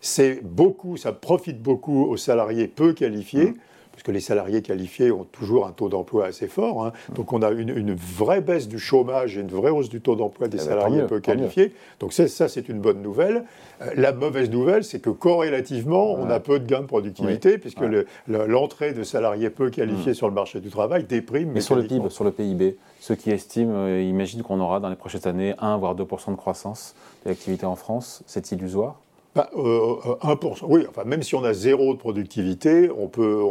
C'est 0.00 0.42
beaucoup, 0.42 0.96
ça 0.96 1.12
profite 1.12 1.62
beaucoup 1.62 2.04
aux 2.04 2.16
salariés 2.16 2.68
peu 2.68 2.92
qualifiés 2.92 3.54
puisque 3.96 4.08
les 4.08 4.20
salariés 4.20 4.60
qualifiés 4.60 5.10
ont 5.10 5.24
toujours 5.24 5.66
un 5.66 5.72
taux 5.72 5.88
d'emploi 5.88 6.26
assez 6.26 6.48
fort. 6.48 6.84
Hein. 6.84 6.92
Donc 7.14 7.32
on 7.32 7.40
a 7.40 7.50
une, 7.50 7.94
vraie 7.94 8.42
baisse 8.42 8.68
du 8.68 8.78
chômage 8.78 9.38
et 9.38 9.40
une 9.40 9.48
vraie 9.48 9.70
hausse 9.70 9.88
du 9.88 10.02
taux 10.02 10.16
d'emploi 10.16 10.48
des 10.48 10.58
eh 10.58 10.60
ben, 10.60 10.66
salariés 10.66 11.02
peu 11.04 11.18
qualifiés. 11.18 11.72
Donc 11.98 12.12
ça, 12.12 12.48
c'est 12.48 12.68
une 12.68 12.78
bonne 12.78 13.00
nouvelle. 13.00 13.44
Euh, 13.80 13.90
la 13.96 14.12
mauvaise 14.12 14.50
nouvelle, 14.50 14.84
c'est 14.84 15.00
que 15.00 15.08
corrélativement, 15.08 16.12
on 16.12 16.28
a 16.28 16.40
peu 16.40 16.60
de 16.60 16.66
gains 16.66 16.82
de 16.82 16.86
productivité, 16.86 17.56
puisque 17.56 17.84
l'entrée 18.28 18.92
de 18.92 19.02
salariés 19.02 19.48
peu 19.48 19.70
qualifiés 19.70 20.12
mm. 20.12 20.16
sur 20.16 20.28
le 20.28 20.34
marché 20.34 20.60
du 20.60 20.68
travail 20.68 21.04
déprime. 21.04 21.52
Mais 21.52 21.62
sur 21.62 21.74
le 21.74 21.86
PIB, 21.86 22.10
sur 22.10 22.24
le 22.24 22.32
PIB, 22.32 22.76
ceux 23.00 23.14
qui 23.14 23.30
estiment, 23.30 23.72
euh, 23.74 24.02
imaginent 24.02 24.42
qu'on 24.42 24.60
aura 24.60 24.78
dans 24.78 24.90
les 24.90 24.96
prochaines 24.96 25.26
années 25.26 25.54
1 25.58 25.78
voire 25.78 25.96
2% 25.96 26.32
de 26.32 26.36
croissance 26.36 26.94
de 27.24 27.30
l'activité 27.30 27.64
en 27.64 27.76
France, 27.76 28.22
c'est 28.26 28.52
illusoire 28.52 29.00
1%, 29.36 29.36
bah, 29.36 29.50
euh, 29.56 30.66
oui, 30.68 30.86
enfin, 30.88 31.04
même 31.04 31.22
si 31.22 31.34
on 31.34 31.44
a 31.44 31.52
zéro 31.52 31.92
de 31.92 31.98
productivité, 31.98 32.90
on 32.96 33.08
peut, 33.08 33.42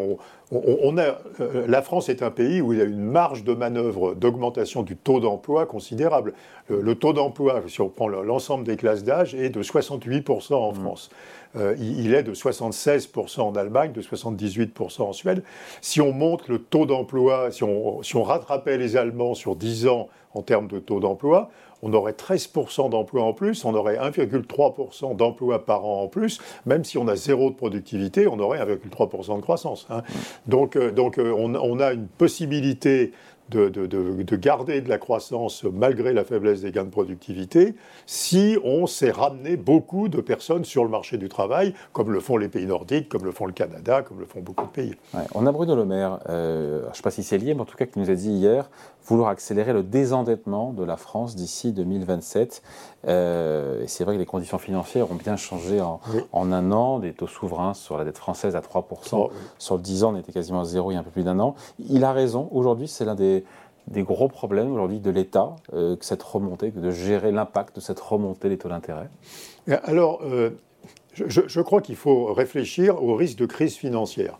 on, 0.51 0.97
a, 0.97 1.17
euh, 1.39 1.65
la 1.67 1.81
France 1.81 2.09
est 2.09 2.23
un 2.23 2.31
pays 2.31 2.61
où 2.61 2.73
il 2.73 2.79
y 2.79 2.81
a 2.81 2.85
une 2.85 3.03
marge 3.03 3.43
de 3.43 3.53
manœuvre 3.53 4.15
d'augmentation 4.15 4.83
du 4.83 4.95
taux 4.95 5.19
d'emploi 5.19 5.65
considérable. 5.65 6.33
Le, 6.69 6.95
taux 6.95 7.13
d'emploi, 7.13 7.61
si 7.67 7.81
on 7.81 7.89
prend 7.89 8.07
l'ensemble 8.07 8.63
des 8.63 8.75
classes 8.75 9.03
d'âge, 9.03 9.35
est 9.35 9.49
de 9.49 9.61
68% 9.61 10.53
en 10.53 10.71
mmh. 10.71 10.75
France. 10.75 11.09
Euh, 11.55 11.75
il, 11.79 12.13
est 12.13 12.23
de 12.23 12.33
76% 12.33 13.41
en 13.41 13.55
Allemagne, 13.55 13.91
de 13.91 14.01
78% 14.01 15.03
en 15.03 15.13
Suède. 15.13 15.43
Si 15.81 16.01
on 16.01 16.11
monte 16.11 16.47
le 16.47 16.59
taux 16.59 16.85
d'emploi, 16.85 17.51
si 17.51 17.63
on, 17.63 18.03
si 18.03 18.15
on 18.15 18.23
rattrapait 18.23 18.77
les 18.77 18.97
Allemands 18.97 19.35
sur 19.35 19.55
10 19.55 19.87
ans 19.87 20.09
en 20.33 20.41
termes 20.41 20.67
de 20.67 20.79
taux 20.79 20.99
d'emploi, 20.99 21.49
on 21.82 21.94
aurait 21.94 22.13
13% 22.13 22.89
d'emplois 22.89 23.24
en 23.24 23.34
plus, 23.34 23.65
on 23.65 23.74
aurait 23.74 23.98
1,3% 23.98 25.15
d'emplois 25.15 25.65
par 25.65 25.86
an 25.86 26.03
en 26.03 26.08
plus, 26.08 26.39
même 26.65 26.84
si 26.84 26.98
on 26.98 27.08
a 27.08 27.15
zéro 27.15 27.50
de 27.50 27.55
productivité, 27.55 28.27
on 28.27 28.39
aurait 28.39 28.60
1,3% 28.60 29.38
de 29.38 29.41
croissance. 29.41 29.88
Hein. 29.89 30.03
Donc, 30.48 30.75
euh, 30.75 30.91
donc 30.91 31.17
euh, 31.17 31.34
on, 31.36 31.79
a 31.79 31.94
une 31.94 32.08
possibilité 32.08 33.12
de, 33.50 33.70
de, 33.70 34.36
garder 34.36 34.82
de 34.82 34.89
la 34.89 34.98
croissance 34.98 35.63
malgré 35.63 36.13
la 36.13 36.24
faiblesse 36.24 36.62
des 36.62 36.72
gains 36.72 36.86
de 36.86 36.89
productivité 36.89 37.75
si 38.05 38.58
on 38.63 38.88
s'est 38.88 39.12
ramené 39.12 39.55
beaucoup 39.55 40.08
de 40.10 40.20
personnes 40.20 40.65
sur 40.65 40.84
le 40.84 40.89
marché 40.89 41.17
du 41.17 41.29
travail, 41.29 41.74
comme 41.94 42.12
le 42.12 42.20
font 42.20 42.38
les 42.38 42.48
pays 42.48 42.65
nordiques, 42.65 43.08
comme 43.08 43.24
le 43.24 43.32
font 43.32 43.46
le 43.46 43.53
Canada, 43.53 44.01
comme 44.01 44.20
le 44.20 44.25
font 44.25 44.41
beaucoup 44.41 44.65
de 44.65 44.72
pays. 44.72 44.96
on 45.34 45.46
a 45.46 45.51
Bruno 45.51 45.75
Le 45.75 45.86
Maire, 45.86 46.20
euh, 46.29 46.82
je 46.86 46.89
ne 46.89 46.94
sais 46.94 47.03
pas 47.03 47.12
si 47.12 47.24
c'est 47.24 47.38
lié, 47.38 47.53
mais 47.53 47.62
en 47.62 47.65
tout 47.65 47.77
cas 47.77 47.86
qui 47.86 48.00
nous 48.00 48.10
a 48.10 48.15
dit 48.15 48.32
hier 48.32 48.70
vouloir 49.05 49.29
accélérer 49.29 49.74
le 49.74 49.83
désendettement 49.83 50.74
de 50.74 50.83
la 50.83 50.97
France 50.97 51.35
d'ici 51.35 51.71
2027. 51.71 52.62
Euh, 53.07 53.83
et 53.83 53.88
c'est 53.88 54.03
vrai 54.03 54.15
que 54.15 54.19
les 54.19 54.25
conditions 54.25 54.57
financières 54.57 55.12
ont 55.12 55.15
bien 55.15 55.35
changé 55.35 55.81
en, 55.81 56.00
un 56.33 56.71
an. 56.71 57.00
Des 57.00 57.13
taux 57.13 57.27
souverains 57.27 57.74
sur 57.74 57.97
la 57.97 58.03
dette 58.05 58.17
française 58.17 58.55
à 58.55 58.62
3%, 58.62 59.29
sur 59.57 59.75
le 59.75 59.81
10 59.81 60.03
ans 60.03 60.13
on 60.13 60.17
était 60.17 60.31
quasiment 60.31 60.62
à 60.62 60.65
zéro 60.65 60.91
il 60.91 60.95
y 60.95 60.97
a 60.97 61.00
un 61.00 61.03
peu 61.03 61.12
plus 61.12 61.24
d'un 61.24 61.39
an. 61.39 61.55
Il 61.79 62.03
a 62.03 62.12
raison, 62.12 62.50
aujourd'hui 62.51 62.88
c'est 62.88 63.05
l'un 63.05 63.15
des 63.15 63.43
des 63.88 64.03
gros 64.03 64.27
problèmes 64.27 64.71
aujourd'hui 64.71 65.00
de 65.00 65.12
l'État, 65.12 65.55
euh, 65.74 65.95
cette 66.01 66.24
remontée, 66.24 66.71
de 66.71 66.91
gérer 66.91 67.31
l'impact 67.31 67.75
de 67.75 67.81
cette 67.81 68.00
remontée 68.00 68.50
des 68.50 68.57
taux 68.57 68.69
d'intérêt 68.69 69.09
Alors, 69.83 70.21
euh, 70.24 70.51
je, 71.13 71.62
crois 71.62 71.81
qu'il 71.81 71.95
faut 71.95 72.33
réfléchir 72.33 73.01
au 73.01 73.15
risque 73.15 73.38
de 73.38 73.45
crise 73.45 73.75
financière. 73.75 74.39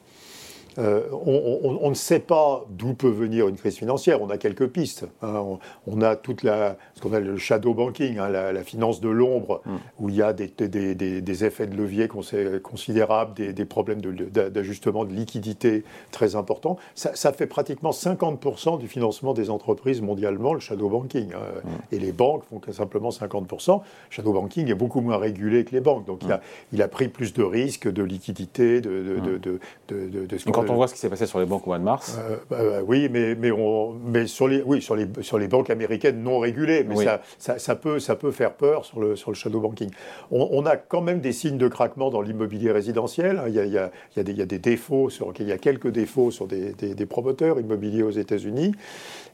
Euh, 0.78 1.04
on, 1.12 1.90
ne 1.90 1.96
sait 1.96 2.20
pas 2.20 2.66
d'où 2.70 2.94
peut 2.94 3.10
venir 3.10 3.48
une 3.48 3.56
crise 3.56 3.78
financière. 3.78 4.22
On 4.22 4.30
a 4.30 4.38
quelques 4.38 4.68
pistes. 4.68 5.06
Hein. 5.22 5.44
On, 5.88 6.02
a 6.02 6.16
toute 6.16 6.44
la, 6.44 6.78
ce 6.96 7.02
qu'on 7.02 7.10
appelle 7.10 7.26
le 7.26 7.38
shadow 7.38 7.74
banking, 7.74 8.18
hein, 8.18 8.30
la, 8.30 8.64
finance 8.64 9.00
de 9.00 9.10
l'ombre, 9.10 9.62
mm. 9.66 9.76
où 10.00 10.10
il 10.10 10.16
y 10.16 10.22
a 10.22 10.34
des, 10.34 10.48
des, 10.48 11.46
effets 11.46 11.68
de 11.68 11.76
levier 11.76 12.08
considérables, 12.08 13.34
des, 13.34 13.66
problèmes 13.66 14.02
d'ajustement 14.02 15.06
de, 15.06 15.14
liquidité 15.14 15.84
très 16.12 16.36
importants. 16.36 16.78
Ça, 16.96 17.34
fait 17.34 17.48
pratiquement 17.48 17.92
50% 17.92 18.80
du 18.80 18.88
financement 18.88 19.34
des 19.34 19.50
entreprises 19.50 20.02
mondialement, 20.02 20.54
le 20.54 20.60
shadow 20.60 20.90
banking. 20.90 21.34
Hein. 21.34 21.40
Mm. 21.64 21.70
Et 21.96 22.00
les 22.00 22.12
banques 22.12 22.44
font 22.46 22.62
simplement 22.72 23.10
50%. 23.10 23.78
Le 23.78 23.82
shadow 24.10 24.34
banking 24.34 24.70
est 24.70 24.76
beaucoup 24.76 25.02
moins 25.02 25.18
régulé 25.18 25.64
que 25.64 25.72
les 25.72 25.82
banques. 25.82 26.06
Donc 26.06 26.24
il, 26.24 26.32
a, 26.32 26.38
mm. 26.38 26.42
il, 26.74 26.82
a, 26.82 26.88
pris 26.88 27.08
plus 27.08 27.34
de 27.34 27.44
risques 27.44 27.92
de 27.92 28.04
liquidité, 28.04 28.82
de, 28.82 29.20
de, 29.38 29.60
de, 29.88 30.38
ce 30.38 30.46
quand 30.66 30.74
on 30.74 30.78
voit 30.78 30.88
ce 30.88 30.94
qui 30.94 31.00
s'est 31.00 31.10
passé 31.10 31.26
sur 31.26 31.40
les 31.40 31.46
banques 31.46 31.64
au 31.66 31.70
mois 31.70 31.80
de 31.80 31.84
mars. 31.84 32.18
Euh, 32.20 32.38
bah, 32.50 32.58
bah, 32.62 32.82
oui, 32.86 33.10
mais, 33.12 33.36
mais, 33.36 33.52
on, 33.52 33.94
mais 33.94 34.28
sur, 34.28 34.48
les, 34.48 34.62
oui, 34.62 34.82
sur, 34.82 34.96
les, 34.96 35.08
sur 35.22 35.38
les 35.38 35.48
banques 35.48 35.70
américaines 35.70 36.22
non 36.22 36.40
régulées, 36.40 36.84
mais 36.84 36.96
ça, 37.38 37.58
ça, 37.58 37.76
peut, 37.76 38.00
ça 38.00 38.16
peut 38.16 38.32
faire 38.32 38.54
peur 38.54 38.86
sur 38.86 39.00
le, 39.00 39.16
sur 39.16 39.32
le 39.32 39.36
shadow 39.36 39.60
banking. 39.60 39.90
On, 40.32 40.66
a 40.66 40.78
quand 40.78 41.02
même 41.02 41.20
des 41.20 41.32
signes 41.32 41.58
de 41.58 41.68
craquement 41.68 42.10
dans 42.10 42.22
l'immobilier 42.22 42.72
résidentiel. 42.72 43.42
Il 43.48 43.54
y, 43.54 43.60
a, 43.60 43.66
il, 43.66 43.74
y 43.74 43.78
a, 43.78 43.92
il, 44.16 44.18
y 44.18 44.20
a 44.20 44.24
des, 44.24 44.32
il 44.32 44.38
y, 44.38 44.42
a, 44.42 44.46
des, 44.46 44.60
défauts, 44.60 45.10
sur, 45.10 45.34
il 45.40 45.48
y 45.48 45.52
a 45.52 45.58
quelques 45.58 45.90
défauts 45.90 46.32
sur 46.32 46.48
des, 46.48 46.74
des, 46.74 47.06
promoteurs 47.06 47.60
immobiliers 47.60 48.04
aux 48.04 48.12
États-Unis. 48.12 48.74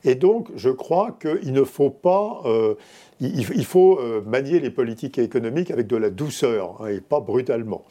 Et 0.04 0.16
donc, 0.16 0.50
je 0.56 0.70
crois 0.70 1.18
qu'il 1.20 1.54
ne 1.54 1.64
faut 1.64 1.90
pas. 1.90 2.42
Euh, 2.46 2.76
il, 3.22 3.66
faut 3.66 4.00
euh, 4.00 4.22
manier 4.26 4.60
les 4.60 4.72
politiques 4.72 5.20
économiques 5.20 5.70
avec 5.70 5.86
de 5.86 5.96
la 5.96 6.10
douceur 6.10 6.82
hein, 6.82 6.88
et 6.88 7.02
pas 7.02 7.20
brutalement. 7.20 7.84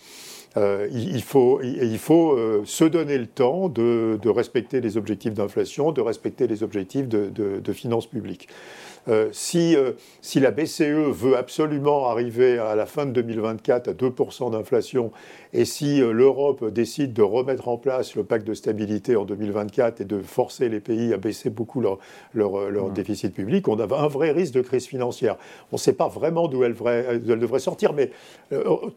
Euh, 0.57 0.89
il, 0.93 1.23
faut, 1.23 1.61
euh, 1.61 2.63
se 2.65 2.85
donner 2.85 3.19
le 3.19 3.27
temps 3.27 3.69
de, 3.69 4.19
respecter 4.29 4.81
les 4.81 4.97
objectifs 4.97 5.35
d'inflation, 5.35 5.93
de 5.93 6.01
respecter 6.01 6.47
les 6.47 6.63
objectifs 6.63 7.09
de, 7.09 7.73
finances 7.73 8.07
publiques. 8.07 8.49
Euh, 9.09 9.29
si, 9.33 9.77
si 10.21 10.41
la 10.41 10.51
BCE 10.51 10.83
veut 10.83 11.37
absolument 11.37 12.09
arriver 12.09 12.59
à 12.59 12.75
la 12.75 12.85
fin 12.85 13.07
de 13.07 13.13
2024 13.13 13.89
à 13.89 13.93
2% 13.93 14.51
d'inflation, 14.51 15.13
et 15.53 15.65
si 15.65 16.01
euh, 16.01 16.13
l'Europe 16.13 16.65
décide 16.71 17.13
de 17.13 17.23
remettre 17.23 17.69
en 17.69 17.77
place 17.77 18.15
le 18.15 18.25
pacte 18.25 18.47
de 18.47 18.55
stabilité 18.55 19.17
en 19.17 19.25
2024 19.25 20.01
et 20.01 20.05
de 20.05 20.21
forcer 20.21 20.69
les 20.69 20.81
pays 20.81 21.13
à 21.13 21.17
baisser 21.17 21.51
beaucoup 21.51 21.81
leur, 21.81 21.99
leur, 22.35 22.91
déficit 22.91 23.35
public, 23.35 23.69
on 23.69 23.79
a 23.79 23.85
un 23.97 24.09
vrai 24.09 24.31
risque 24.31 24.55
de 24.55 24.61
crise 24.61 24.87
financière. 24.87 25.37
On 25.73 25.77
ne 25.77 25.81
sait 25.81 25.93
pas 25.93 26.09
vraiment 26.09 26.49
d'où 26.49 26.65
elle, 26.65 26.75
elle, 26.87 27.23
devrait 27.23 27.61
sortir, 27.61 27.93
mais 27.93 28.11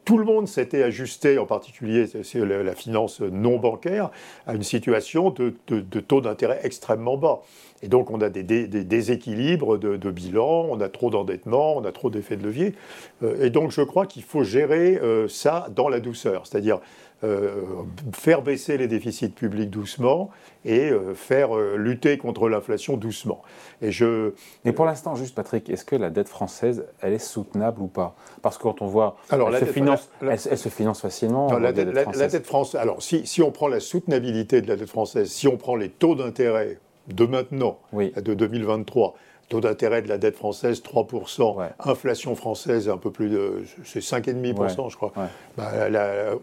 tout 0.05 0.17
le 0.17 0.25
monde 0.25 0.47
s'était 0.47 0.83
ajusté, 0.83 1.37
en 1.37 1.45
particulier 1.45 2.05
la, 2.35 2.75
finance 2.75 3.21
non 3.21 3.57
bancaire, 3.57 4.09
à 4.47 4.53
une 4.53 4.63
situation 4.63 5.29
de, 5.29 5.53
de 5.67 5.99
taux 5.99 6.21
d'intérêt 6.21 6.59
extrêmement 6.63 7.17
bas. 7.17 7.41
Et 7.83 7.89
donc 7.89 8.09
on 8.09 8.21
a 8.21 8.29
des, 8.29 8.43
déséquilibres 8.67 9.77
de, 9.77 10.11
bilan, 10.11 10.67
on 10.69 10.79
a 10.79 10.87
trop 10.87 11.09
d'endettement, 11.09 11.75
on 11.77 11.83
a 11.83 11.91
trop 11.91 12.09
d'effets 12.09 12.37
de 12.37 12.43
levier. 12.43 12.73
Euh, 13.21 13.43
et 13.43 13.49
donc 13.49 13.71
je 13.71 13.81
crois 13.81 14.05
qu'il 14.05 14.23
faut 14.23 14.43
gérer 14.43 14.97
euh, 15.03 15.27
ça 15.27 15.67
dans 15.75 15.89
la 15.89 15.99
douceur, 15.99 16.42
c'est-à-dire 16.45 16.79
euh, 17.23 17.61
faire 18.13 18.41
baisser 18.41 18.77
les 18.77 18.87
déficits 18.87 19.29
publics 19.29 19.69
doucement 19.69 20.29
et 20.65 20.91
faire 21.15 21.55
lutter 21.55 22.17
contre 22.17 22.49
l'inflation 22.49 22.97
doucement. 22.97 23.41
Et 23.81 23.91
je... 23.91 24.33
Mais 24.65 24.71
pour 24.71 24.85
l'instant, 24.85 25.15
juste 25.15 25.35
Patrick, 25.35 25.69
est-ce 25.69 25.85
que 25.85 25.95
la 25.95 26.09
dette 26.09 26.29
française, 26.29 26.85
elle 27.01 27.13
est 27.13 27.19
soutenable 27.19 27.81
ou 27.81 27.87
pas? 27.87 28.15
Parce 28.41 28.57
que 28.57 28.63
quand 28.63 28.81
on 28.81 28.87
voit, 28.87 29.17
alors, 29.29 29.53
elle, 29.53 29.65
se 29.65 29.71
finance, 29.71 30.09
elle, 30.21 30.39
se 30.39 30.69
finance 30.69 31.01
facilement. 31.01 31.57
la, 31.57 31.71
dette, 31.71 32.45
française, 32.45 32.79
alors 32.79 33.01
si, 33.01 33.25
si 33.25 33.41
on 33.41 33.51
prend 33.51 33.67
la 33.67 33.79
soutenabilité 33.79 34.61
de 34.61 34.67
la 34.67 34.75
dette 34.75 34.89
française, 34.89 35.29
si 35.29 35.47
on 35.47 35.57
prend 35.57 35.75
les 35.75 35.89
taux 35.89 36.15
d'intérêt 36.15 36.79
de 37.07 37.25
maintenant, 37.25 37.79
de 37.93 38.33
2023, 38.33 39.15
taux 39.49 39.61
d'intérêt 39.61 40.01
de 40.01 40.09
la 40.09 40.17
dette 40.17 40.35
française 40.35 40.81
3%, 40.81 41.69
inflation 41.79 42.35
française 42.35 42.89
un 42.89 42.97
peu 42.97 43.11
plus 43.11 43.29
de 43.29 43.63
c'est 43.83 43.99
5,5% 43.99 44.89
je 44.89 44.95
crois. 44.95 45.13
Bah, 45.57 45.71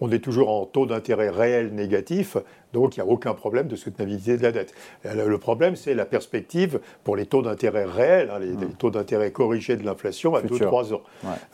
on 0.00 0.10
est 0.10 0.22
toujours 0.22 0.50
en 0.50 0.66
taux 0.66 0.86
d'intérêt 0.86 1.30
réel 1.30 1.74
négatif. 1.74 2.36
Donc 2.72 2.96
il 2.96 3.02
n'y 3.02 3.08
a 3.08 3.10
aucun 3.10 3.34
problème 3.34 3.68
de 3.68 3.76
soutenabilité 3.76 4.36
de 4.36 4.42
la 4.42 4.52
dette. 4.52 4.74
Le 5.04 5.38
problème, 5.38 5.76
c'est 5.76 5.94
la 5.94 6.04
perspective 6.04 6.80
pour 7.04 7.16
les 7.16 7.26
taux 7.26 7.42
d'intérêt 7.42 7.84
réels, 7.84 8.30
hein, 8.30 8.38
les, 8.38 8.52
mmh. 8.52 8.74
taux 8.78 8.90
d'intérêt 8.90 9.30
corrigés 9.30 9.76
de 9.76 9.84
l'inflation 9.84 10.34
à 10.34 10.42
2-3 10.42 10.94
ans. 10.94 11.02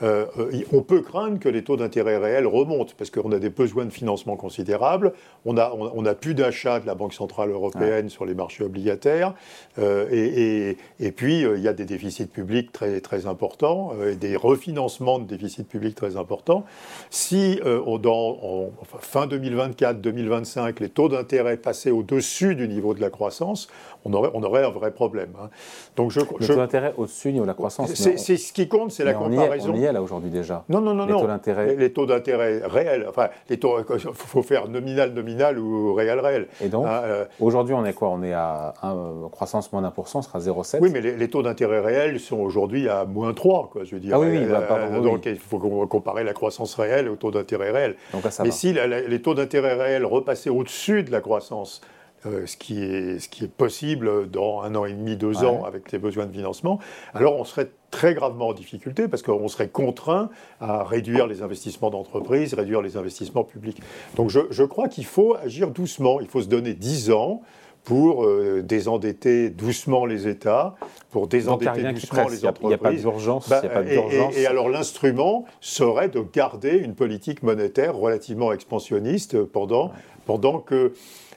Euh, 0.03 0.27
euh, 0.39 0.63
on 0.73 0.83
peut 0.83 1.01
craindre 1.01 1.39
que 1.39 1.49
les 1.49 1.63
taux 1.63 1.77
d'intérêt 1.77 2.19
réels 2.19 2.47
remontent 2.47 2.93
parce 2.97 3.11
qu'on 3.11 3.33
a 3.33 3.39
des 3.39 3.51
besoins 3.51 3.85
de 3.85 3.91
financement 3.91 4.37
considérables. 4.37 5.13
On 5.45 5.55
n'a 5.55 5.75
on, 5.75 6.05
a 6.05 6.15
plus 6.15 6.35
d'achat 6.35 6.81
de 6.81 6.87
la 6.87 6.95
Banque 6.95 7.15
Centrale 7.15 7.51
Européenne 7.51 8.09
sur 8.09 8.25
les 8.25 8.35
marchés 8.35 8.65
obligataires. 8.65 9.35
Euh, 9.79 10.07
et, 10.11 10.77
et, 11.01 11.13
puis, 11.13 11.43
il 11.43 11.61
y 11.61 11.69
a 11.69 11.73
des 11.73 11.85
déficits 11.85 12.27
publics 12.27 12.73
très, 12.73 13.01
très 13.01 13.27
importants 13.27 13.93
et 14.07 14.17
des 14.17 14.37
refinancements 14.37 15.19
de 15.19 15.25
déficits 15.25 15.65
publics 15.65 15.95
très 15.95 16.17
importants. 16.17 16.65
Si, 17.11 17.61
dans, 17.63 18.39
en, 18.43 18.71
fin 18.99 19.27
2024, 19.27 20.01
2025, 20.01 20.81
les 20.81 20.89
taux 20.89 21.06
d'intérêt 21.09 21.57
passer 21.57 21.91
au-dessus 21.91 22.55
du 22.55 22.69
niveau 22.69 22.95
de 22.95 23.01
la 23.01 23.11
croissance, 23.11 23.69
on 24.05 24.13
aurait, 24.13 24.31
on 24.35 24.43
aurait 24.43 24.65
un 24.65 24.71
vrai 24.71 24.93
problème. 24.93 25.31
Hein. 25.41 25.49
Donc 25.97 26.11
je, 26.11 26.21
le 26.21 26.47
taux 26.47 26.55
d'intérêt 26.55 26.95
au-dessus 26.97 27.29
du 27.29 27.35
niveau 27.35 27.45
de 27.45 27.51
la 27.51 27.55
croissance. 27.55 27.93
C'est 27.95 28.37
ce 28.37 28.53
qui 28.53 28.69
compte, 28.69 28.93
c'est 28.93 29.05
la 29.05 29.15
comparaison. 29.15 29.73
on 29.73 29.77
y 29.77 29.85
est 29.85 29.93
là 29.93 30.03
aujourd'hui 30.03 30.31
déjà. 30.31 30.65
Non, 30.69 30.81
non, 30.81 30.95
non, 30.95 31.07
les 31.07 31.13
Taux 31.13 31.27
d'intérêt. 31.27 31.77
Les, 31.77 31.93
taux 31.93 32.07
d'intérêt 32.07 32.63
réels. 32.65 33.07
Enfin, 33.09 33.29
les 33.49 33.59
taux, 33.59 33.79
il 33.79 33.99
faut 34.15 34.43
faire 34.43 34.69
nominal, 34.69 35.13
nominal 35.13 35.59
ou 35.59 35.95
réel, 35.95 36.21
réel. 36.21 36.49
Et 36.61 36.69
donc, 36.69 36.87
hein, 36.87 37.01
euh, 37.05 37.25
aujourd'hui, 37.41 37.75
on 37.75 37.85
est 37.85 37.93
quoi? 37.93 38.11
On 38.11 38.23
est 38.23 38.33
à 38.33 38.75
un, 38.83 39.29
croissance 39.31 39.73
moins 39.73 39.83
d'un 39.83 39.91
pour 39.91 40.09
cent, 40.09 40.23
sera 40.23 40.39
0,7. 40.39 40.79
Oui, 40.81 40.91
mais 40.93 41.01
les, 41.01 41.29
taux 41.29 41.43
d'intérêt 41.43 41.81
réels 41.81 42.21
sont 42.21 42.39
aujourd'hui 42.39 42.89
à 42.89 43.05
moins 43.05 43.35
3, 43.35 43.71
quoi, 43.73 43.85
je 43.85 43.95
veux 43.95 44.01
dire. 44.01 44.15
Ah 44.15 44.21
oui, 44.21 44.29
oui, 44.31 44.45
bah, 44.47 44.63
euh, 44.71 45.01
donc 45.01 45.27
il 45.27 45.39
faut 45.39 45.59
comparer 45.59 46.25
la 46.25 46.33
croissance 46.33 46.75
réelle 46.75 47.09
au 47.09 47.17
taux 47.17 47.31
d'intérêt 47.31 47.71
réel. 47.71 47.97
Donc, 48.13 48.23
ça 48.31 48.45
mais 48.45 48.51
si 48.51 48.73
les 48.73 49.23
taux 49.23 49.35
d'intérêt 49.35 49.75
réels 49.75 50.05
repassaient 50.05 50.51
au-dessus 50.51 50.96
de 51.03 51.11
la 51.11 51.21
croissance, 51.21 51.81
euh, 52.25 52.47
ce, 52.47 52.57
qui 52.57 52.83
est, 52.83 53.19
ce 53.19 53.29
qui 53.29 53.45
est 53.45 53.50
possible 53.50 54.31
dans 54.31 54.62
un 54.62 54.75
an 54.75 54.85
et 54.85 54.93
demi, 54.93 55.17
deux 55.17 55.45
ans 55.45 55.65
avec 55.65 55.93
les 55.93 55.99
besoins 55.99 56.26
de 56.26 56.33
financement, 56.33 56.79
alors 57.15 57.37
on 57.37 57.45
serait 57.45 57.71
très 57.91 58.15
gravement 58.15 58.49
en 58.49 58.53
difficulté 58.53 59.07
parce 59.07 59.23
qu'on 59.23 59.49
serait 59.49 59.69
contraint 59.69 60.31
à 60.61 60.83
réduire 60.83 61.26
les 61.26 61.43
investissements 61.43 61.91
d'entreprise, 61.91 62.55
réduire 62.55 62.83
les 62.83 62.97
investissements 62.97 63.45
publics. 63.45 63.81
Donc 64.17 64.31
je, 64.31 64.41
je 64.50 64.65
crois 64.65 64.88
qu'il 64.88 65.05
faut 65.05 65.37
agir 65.37 65.71
doucement, 65.71 66.21
il 66.21 66.26
faut 66.26 66.43
se 66.43 66.49
donner 66.49 66.75
dix 66.75 67.11
ans 67.11 67.43
pour 67.85 68.25
euh, 68.25 68.62
désendetter 68.65 69.49
doucement 69.49 70.07
les 70.07 70.26
États, 70.26 70.75
pour 71.12 71.29
désendetter 71.29 71.93
doucement 71.93 72.29
les 72.29 72.45
entreprises. 72.45 72.61
Il 72.62 72.67
n'y 72.69 72.75
a 72.75 72.79
pas 72.79 72.93
d'urgence. 72.93 73.49
Bah, 73.49 73.62
et, 73.87 74.41
et, 74.41 74.47
alors 74.47 74.69
l'instrument 74.69 75.45
serait 75.61 76.09
de 76.09 76.21
garder 76.21 76.79
une 76.79 76.97
politique 76.97 77.45
monétaire 77.45 77.95
relativement 77.95 78.53
expansionniste 78.53 79.41
pendant, 79.45 79.93
pendant 80.26 80.59
que 80.59 80.92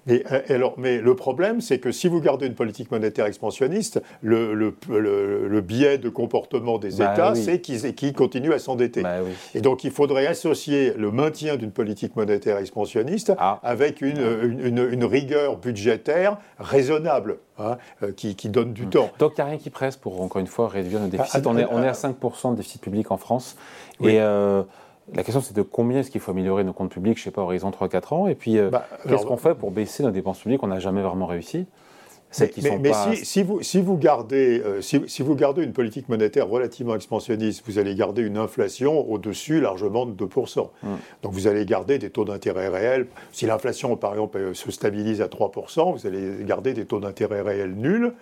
et, 0.08 0.24
alors, 0.50 0.74
mais 0.78 1.00
le 1.00 1.16
problème, 1.16 1.62
c'est 1.62 1.80
que 1.80 1.92
si 1.92 2.08
vous 2.08 2.22
gardez 2.22 2.48
une 2.48 2.56
politique 2.56 2.92
monétaire 2.92 3.26
expansionniste, 3.26 4.02
le, 4.22 4.54
le, 4.54 5.62
biais 5.62 5.98
de 5.98 6.10
comportement 6.10 6.78
des 6.78 6.96
bah 6.98 7.14
États, 7.14 7.36
c'est 7.36 7.62
qu'ils 7.62 8.14
continuent 8.14 8.54
à 8.54 8.60
s'endetter. 8.60 9.04
Bah 9.04 9.18
et 9.54 9.62
donc, 9.62 9.84
il 9.84 9.92
faudrait 9.92 10.26
associer 10.26 10.94
le 10.98 11.12
maintien 11.12 11.58
d'une 11.58 11.72
politique 11.72 12.16
monétaire 12.16 12.58
expansionniste 12.58 13.34
ah. 13.38 13.60
avec 13.62 14.02
une, 14.02 14.60
une, 14.64 15.06
rigueur 15.06 15.58
budgétaire 15.58 16.38
raisonnable. 16.60 17.40
Hein, 17.62 17.78
euh, 18.04 18.14
qui, 18.14 18.38
qui, 18.38 18.48
donne 18.48 18.72
du 18.72 18.86
hmm. 18.86 18.90
temps. 18.90 19.10
Donc 19.20 19.34
il 19.38 19.42
n'y 19.42 19.48
a 19.48 19.50
rien 19.50 19.58
qui 19.58 19.70
presse 19.70 19.98
pour, 19.98 20.22
encore 20.22 20.40
une 20.40 20.48
fois, 20.48 20.70
réduire 20.70 21.02
nos 21.02 21.10
déficits. 21.10 21.42
on, 21.46 21.58
est, 21.58 21.66
on 21.70 21.84
est 21.84 21.90
à 21.90 21.92
5% 21.92 22.52
de 22.52 22.56
déficit 22.56 22.82
public 22.82 23.12
en 23.12 23.18
France. 23.18 23.58
Et 24.02 24.22
euh, 24.22 24.64
la 25.14 25.24
question, 25.24 25.42
c'est 25.42 25.56
de 25.56 25.62
combien 25.62 26.00
est-ce 26.00 26.12
qu'il 26.12 26.22
faut 26.22 26.32
améliorer 26.32 26.64
nos 26.64 26.74
comptes 26.74 26.92
publics, 26.92 27.18
je 27.18 27.22
ne 27.22 27.26
sais 27.26 27.32
pas, 27.32 27.42
horizon 27.42 27.72
3-4 27.72 28.14
ans, 28.14 28.28
et 28.28 28.36
puis 28.36 28.58
euh, 28.58 28.70
bah, 28.70 28.88
qu'est-ce 29.08 29.26
qu'on 29.26 29.38
fait 29.38 29.56
pour 29.56 29.72
baisser 29.72 30.04
nos 30.04 30.12
dépenses 30.12 30.40
publiques 30.40 30.64
On 30.64 30.68
n'a 30.68 30.80
jamais 30.80 31.02
vraiment 31.02 31.26
réussi? 31.26 31.66
mais, 32.80 32.92
si, 33.24 33.42
vous, 33.42 33.64
si, 33.64 33.82
vous 33.82 33.98
gardez, 33.98 34.62
euh, 34.64 34.82
si, 34.82 35.24
vous 35.24 35.36
gardez 35.36 35.64
une 35.64 35.74
politique 35.74 36.10
monétaire 36.10 36.48
relativement 36.48 36.96
expansionniste, 36.96 37.64
vous 37.66 37.80
allez 37.80 37.96
garder 37.96 38.22
une 38.22 38.38
inflation 38.38 39.10
au-dessus 39.10 39.60
largement 39.60 40.06
de 40.06 40.14
2%. 40.14 40.60
Hum. 40.60 40.70
Donc 41.24 41.34
vous 41.34 41.48
allez 41.48 41.66
garder 41.66 41.98
des 41.98 42.12
taux 42.12 42.26
d'intérêt 42.26 42.68
réels. 42.68 43.08
Si 43.32 43.48
l'inflation, 43.48 43.96
par 43.96 44.12
exemple, 44.12 44.54
se 44.54 44.72
stabilise 44.72 45.22
à 45.22 45.28
3%, 45.28 45.94
vous 45.94 46.06
allez 46.06 46.44
garder 46.44 46.74
des 46.74 46.86
taux 46.86 47.00
d'intérêt 47.00 47.42
réels 47.42 47.74
nuls. 47.74 48.14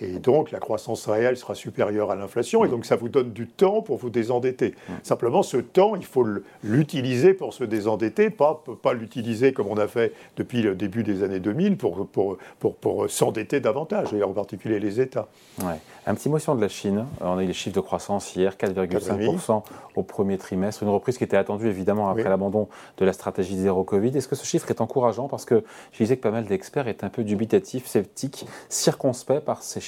Et 0.00 0.18
donc, 0.18 0.50
la 0.50 0.58
croissance 0.58 1.06
réelle 1.06 1.36
sera 1.36 1.54
supérieure 1.54 2.10
à 2.10 2.16
l'inflation. 2.16 2.64
Et 2.64 2.68
donc, 2.68 2.84
ça 2.84 2.96
vous 2.96 3.08
donne 3.08 3.32
du 3.32 3.46
temps 3.46 3.80
pour 3.80 3.96
vous 3.96 4.10
désendetter. 4.10 4.74
Simplement, 5.02 5.42
ce 5.42 5.56
temps, 5.56 5.94
il 5.96 6.04
faut 6.04 6.26
l'utiliser 6.62 7.34
pour 7.34 7.54
se 7.54 7.64
désendetter, 7.64 8.30
pas, 8.30 8.62
pas 8.82 8.92
l'utiliser 8.92 9.52
comme 9.52 9.68
on 9.68 9.76
a 9.76 9.86
fait 9.86 10.12
depuis 10.36 10.62
le 10.62 10.74
début 10.74 11.02
des 11.02 11.22
années 11.22 11.40
2000 11.40 11.76
pour, 11.76 12.06
pour, 12.06 12.38
pour, 12.58 12.74
pour 12.76 13.10
s'endetter 13.10 13.60
davantage, 13.60 14.12
et 14.12 14.22
en 14.22 14.32
particulier 14.32 14.80
les 14.80 15.00
États. 15.00 15.28
Ouais. 15.62 15.78
Un 16.06 16.14
petit 16.14 16.28
mot 16.28 16.38
sur 16.38 16.54
de 16.54 16.60
la 16.60 16.68
Chine. 16.68 17.06
On 17.20 17.38
a 17.38 17.44
eu 17.44 17.46
les 17.46 17.52
chiffres 17.52 17.76
de 17.76 17.80
croissance 17.80 18.34
hier, 18.36 18.56
4,5% 18.56 19.62
au 19.94 20.02
premier 20.02 20.36
trimestre. 20.36 20.82
Une 20.82 20.90
reprise 20.90 21.16
qui 21.16 21.24
était 21.24 21.36
attendue 21.36 21.68
évidemment 21.68 22.10
après 22.10 22.28
l'abandon 22.28 22.68
de 22.98 23.04
la 23.04 23.12
stratégie 23.12 23.56
zéro 23.56 23.84
Covid. 23.84 24.16
Est-ce 24.16 24.28
que 24.28 24.36
ce 24.36 24.44
chiffre 24.44 24.68
est 24.70 24.80
encourageant? 24.80 25.28
Parce 25.28 25.44
que 25.44 25.64
je 25.92 25.98
disais 25.98 26.16
que 26.16 26.22
pas 26.22 26.30
mal 26.30 26.44
d'experts 26.44 26.88
étaient 26.88 27.04
un 27.04 27.10
peu 27.10 27.24
dubitatifs, 27.24 27.86
sceptiques, 27.86 28.44
circonspects 28.68 29.40
par 29.40 29.62
ces 29.62 29.80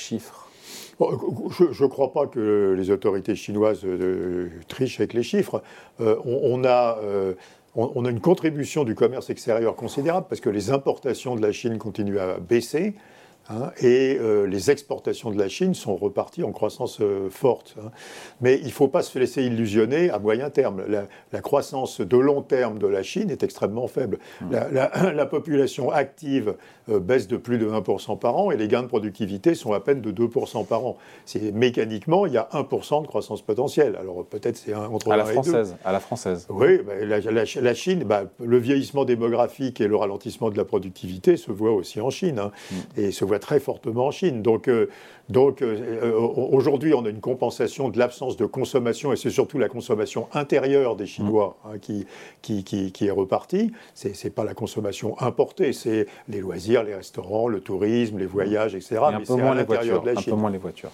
je 0.99 1.83
ne 1.83 1.89
crois 1.89 2.13
pas 2.13 2.27
que 2.27 2.75
les 2.77 2.91
autorités 2.91 3.35
chinoises 3.35 3.83
euh, 3.85 4.49
trichent 4.69 4.99
avec 5.01 5.13
les 5.13 5.23
chiffres. 5.23 5.63
Euh, 6.01 6.17
a, 6.65 6.99
euh, 7.03 7.35
on, 7.75 8.05
a 8.05 8.11
une 8.11 8.21
contribution 8.21 8.85
du 8.85 8.95
commerce 8.95 9.29
extérieur 9.29 9.77
considérable 9.77 10.27
parce 10.29 10.41
que 10.41 10.49
les 10.49 10.71
importations 10.71 11.37
de 11.37 11.43
la 11.43 11.53
Chine 11.53 11.79
continuent 11.79 12.19
à 12.19 12.39
baisser. 12.39 12.95
Hein, 13.49 13.71
et 13.81 14.19
euh, 14.21 14.47
les 14.47 14.71
exportations 14.71 15.31
de 15.31 15.39
la 15.39 15.49
Chine 15.49 15.75
sont 15.75 15.95
reparties 15.95 16.43
en 16.43 16.51
croissance 16.51 16.99
euh, 17.01 17.31
forte. 17.31 17.77
Hein. 17.81 17.91
Mais 18.41 18.59
il 18.59 18.67
ne 18.67 18.71
faut 18.71 18.89
pas 18.89 19.03
se 19.03 19.17
laisser 19.19 19.45
illusionner 19.45 20.11
à 20.11 20.19
moyen 20.19 20.51
terme. 20.51 20.83
La, 20.89 21.41
croissance 21.41 22.01
de 22.01 22.17
long 22.17 22.43
terme 22.43 22.79
de 22.79 22.87
la 22.89 23.03
Chine 23.03 23.31
est 23.31 23.43
extrêmement 23.43 23.87
faible. 23.87 24.19
Mmh. 24.41 24.57
La, 25.15 25.27
population 25.31 25.91
active 25.91 26.57
euh, 26.89 26.99
baisse 26.99 27.29
de 27.29 27.37
plus 27.37 27.59
de 27.59 27.69
1% 27.69 28.19
par 28.19 28.37
an 28.37 28.51
et 28.51 28.57
les 28.57 28.67
gains 28.67 28.83
de 28.83 28.89
productivité 28.89 29.55
sont 29.55 29.73
à 29.73 29.81
peine 29.81 30.01
de 30.01 30.11
2% 30.11 30.67
par 30.67 30.85
an. 30.85 30.97
C'est 31.25 31.53
mécaniquement, 31.53 32.27
il 32.27 32.33
y 32.33 32.39
a 32.39 32.49
1% 32.53 33.03
de 33.03 33.07
croissance 33.07 33.43
potentielle. 33.43 33.97
Alors 34.01 34.25
peut-être 34.25 34.57
c'est 34.57 34.75
entre 34.75 35.13
à 35.13 35.17
la 35.17 35.25
française, 35.25 35.77
À 35.85 35.93
la 35.93 36.01
française. 36.01 36.47
Oui, 36.49 36.81
bah, 36.85 36.95
la, 37.31 37.75
Chine, 37.75 38.05
bah, 38.05 38.25
le 38.43 38.59
vieillissement 38.59 39.05
démographique 39.05 39.81
et 39.81 39.87
le 39.87 39.97
ralentissement 39.97 40.51
de 40.51 40.57
la 40.57 40.65
productivité 40.65 41.37
se 41.37 41.53
voit 41.53 41.73
aussi 41.73 42.01
en 42.01 42.11
Chine 42.11 42.39
hein, 42.39 42.51
mmh. 42.71 43.01
et 43.01 43.13
se 43.13 43.25
voit 43.37 43.47
très 43.47 43.61
fortement 43.61 44.07
en 44.07 44.11
Chine. 44.11 44.43
Donc, 44.43 44.69
euh, 44.69 44.89
donc 45.29 45.63
euh, 45.63 46.01
euh, 46.03 46.19
aujourd'hui, 46.19 46.95
on 46.95 47.05
a 47.05 47.11
une 47.11 47.21
compensation 47.21 47.89
de 47.89 47.99
l'absence 47.99 48.37
de 48.37 48.47
consommation, 48.47 49.13
et 49.13 49.17
c'est 49.17 49.31
surtout 49.31 49.59
la 49.59 49.69
consommation 49.69 50.29
intérieure 50.33 50.97
des 50.97 51.07
Chinois 51.07 51.57
hein, 51.65 51.79
qui, 51.81 52.07
qui, 52.43 52.65
qui, 52.65 53.07
est 53.07 53.11
repartie. 53.11 53.73
Ce 53.95 54.09
n'est 54.09 54.31
pas 54.31 54.45
la 54.45 54.55
consommation 54.55 55.21
importée, 55.21 55.73
c'est 55.73 56.07
les 56.29 56.41
loisirs, 56.41 56.83
les 56.85 56.95
restaurants, 56.95 57.49
le 57.49 57.61
tourisme, 57.61 58.19
les 58.19 58.27
voyages, 58.27 58.75
etc. 58.75 59.01
Mais 59.19 59.25
c'est 59.25 59.41
à 59.41 59.55
l'intérieur 59.55 60.03
de 60.03 60.07
la 60.07 60.15
Chine. 60.15 60.33
Un 60.33 60.37
peu 60.37 60.41
moins 60.41 60.51
les 60.51 60.59
voitures. 60.59 60.91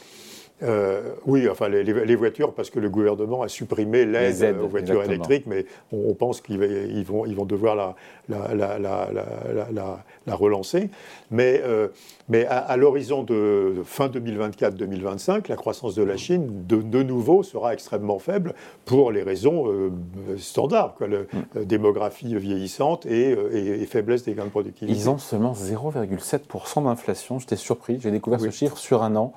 Euh, 0.62 1.14
oui, 1.26 1.49
enfin 1.49 1.69
les, 1.69 2.14
voitures, 2.16 2.52
parce 2.54 2.71
que 2.71 2.78
le 2.78 2.88
gouvernement 2.88 3.42
a 3.42 3.49
supprimé 3.49 4.04
l'aide 4.04 4.57
aux 4.62 4.69
voitures 4.69 5.02
électriques, 5.02 5.45
mais 5.47 5.66
on, 5.92 6.14
pense 6.14 6.40
qu'ils 6.40 7.04
vont, 7.04 7.26
ils 7.26 7.35
vont 7.35 7.45
devoir 7.45 7.97
la, 8.28 8.54
la, 8.54 8.78
la, 8.78 10.35
relancer. 10.35 10.90
Mais, 11.31 11.61
euh, 11.64 11.88
mais 12.28 12.47
à, 12.47 12.76
l'horizon 12.76 13.23
de 13.23 13.83
fin 13.85 14.09
2024-2025, 14.09 15.49
la 15.49 15.57
croissance 15.57 15.95
de 15.95 16.02
la 16.02 16.16
Chine, 16.16 16.64
de, 16.66 17.02
nouveau, 17.02 17.42
sera 17.42 17.73
extrêmement 17.75 18.19
faible 18.19 18.54
pour 18.85 19.11
les 19.11 19.23
raisons 19.23 19.64
euh, 19.66 19.90
standards, 20.38 20.95
quoi, 20.95 21.09
mm. 21.09 21.64
démographie 21.64 22.37
vieillissante 22.37 23.07
et, 23.07 23.31
et, 23.31 23.87
faiblesse 23.87 24.25
des 24.25 24.35
gains 24.35 24.45
de 24.45 24.50
productivité. 24.50 24.97
Ils 24.97 25.11
ont 25.11 25.19
seulement 25.19 25.54
0,7% 25.54 26.85
d'inflation. 26.85 27.38
J'étais 27.38 27.57
surpris, 27.57 27.99
j'ai 28.00 28.11
découvert 28.11 28.40
ce 28.40 28.50
chiffre 28.50 28.78
sur 28.78 29.02
un 29.02 29.16
an. 29.16 29.33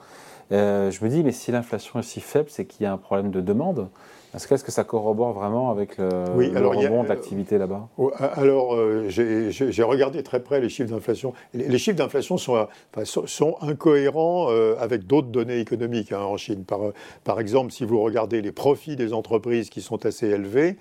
Euh, 0.51 0.91
je 0.91 1.03
me 1.03 1.09
dis, 1.09 1.23
mais 1.23 1.31
si 1.31 1.51
l'inflation 1.51 1.99
est 1.99 2.03
si 2.03 2.21
faible, 2.21 2.49
c'est 2.49 2.65
qu'il 2.65 2.83
y 2.83 2.85
a 2.87 2.93
un 2.93 2.97
problème 2.97 3.31
de 3.31 3.41
demande. 3.41 3.89
Est-ce 4.35 4.47
que, 4.47 4.71
ça 4.71 4.83
corrobore 4.83 5.31
vraiment 5.31 5.71
avec 5.71 5.97
le, 5.97 6.07
rebond 6.07 7.03
de 7.03 7.07
l'activité 7.07 7.57
là-bas? 7.57 7.87
oh, 7.97 8.11
Alors, 8.19 8.75
euh, 8.75 9.05
j'ai 9.07 9.83
regardé 9.83 10.23
très 10.23 10.43
près 10.43 10.59
les 10.59 10.67
chiffres 10.67 10.89
d'inflation. 10.89 11.33
Les, 11.53 11.77
chiffres 11.77 11.97
d'inflation 11.97 12.37
sont, 12.37 12.67
sont, 13.05 13.55
incohérents 13.61 14.47
euh, 14.49 14.75
avec 14.77 15.07
d'autres 15.07 15.29
données 15.29 15.59
économiques 15.59 16.11
hein, 16.11 16.19
en 16.19 16.35
Chine. 16.35 16.65
Par, 16.65 16.81
par 17.23 17.39
exemple, 17.39 17.71
si 17.71 17.85
vous 17.85 18.01
regardez 18.01 18.41
les 18.41 18.51
profits 18.51 18.97
des 18.97 19.13
entreprises 19.13 19.69
qui 19.69 19.81
sont 19.81 20.05
assez 20.05 20.27
élevés, 20.27 20.75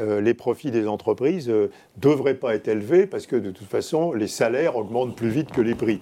euh, 0.00 0.20
les 0.20 0.34
profits 0.34 0.70
des 0.70 0.86
entreprises 0.86 1.48
ne 1.48 1.54
euh, 1.54 1.70
devraient 1.96 2.34
pas 2.34 2.54
être 2.54 2.68
élevés 2.68 3.06
parce 3.06 3.26
que 3.26 3.36
de 3.36 3.50
toute 3.50 3.68
façon, 3.68 4.12
les 4.12 4.28
salaires 4.28 4.76
augmentent 4.76 5.16
plus 5.16 5.28
vite 5.28 5.50
que 5.50 5.60
les 5.60 5.74
prix. 5.74 6.00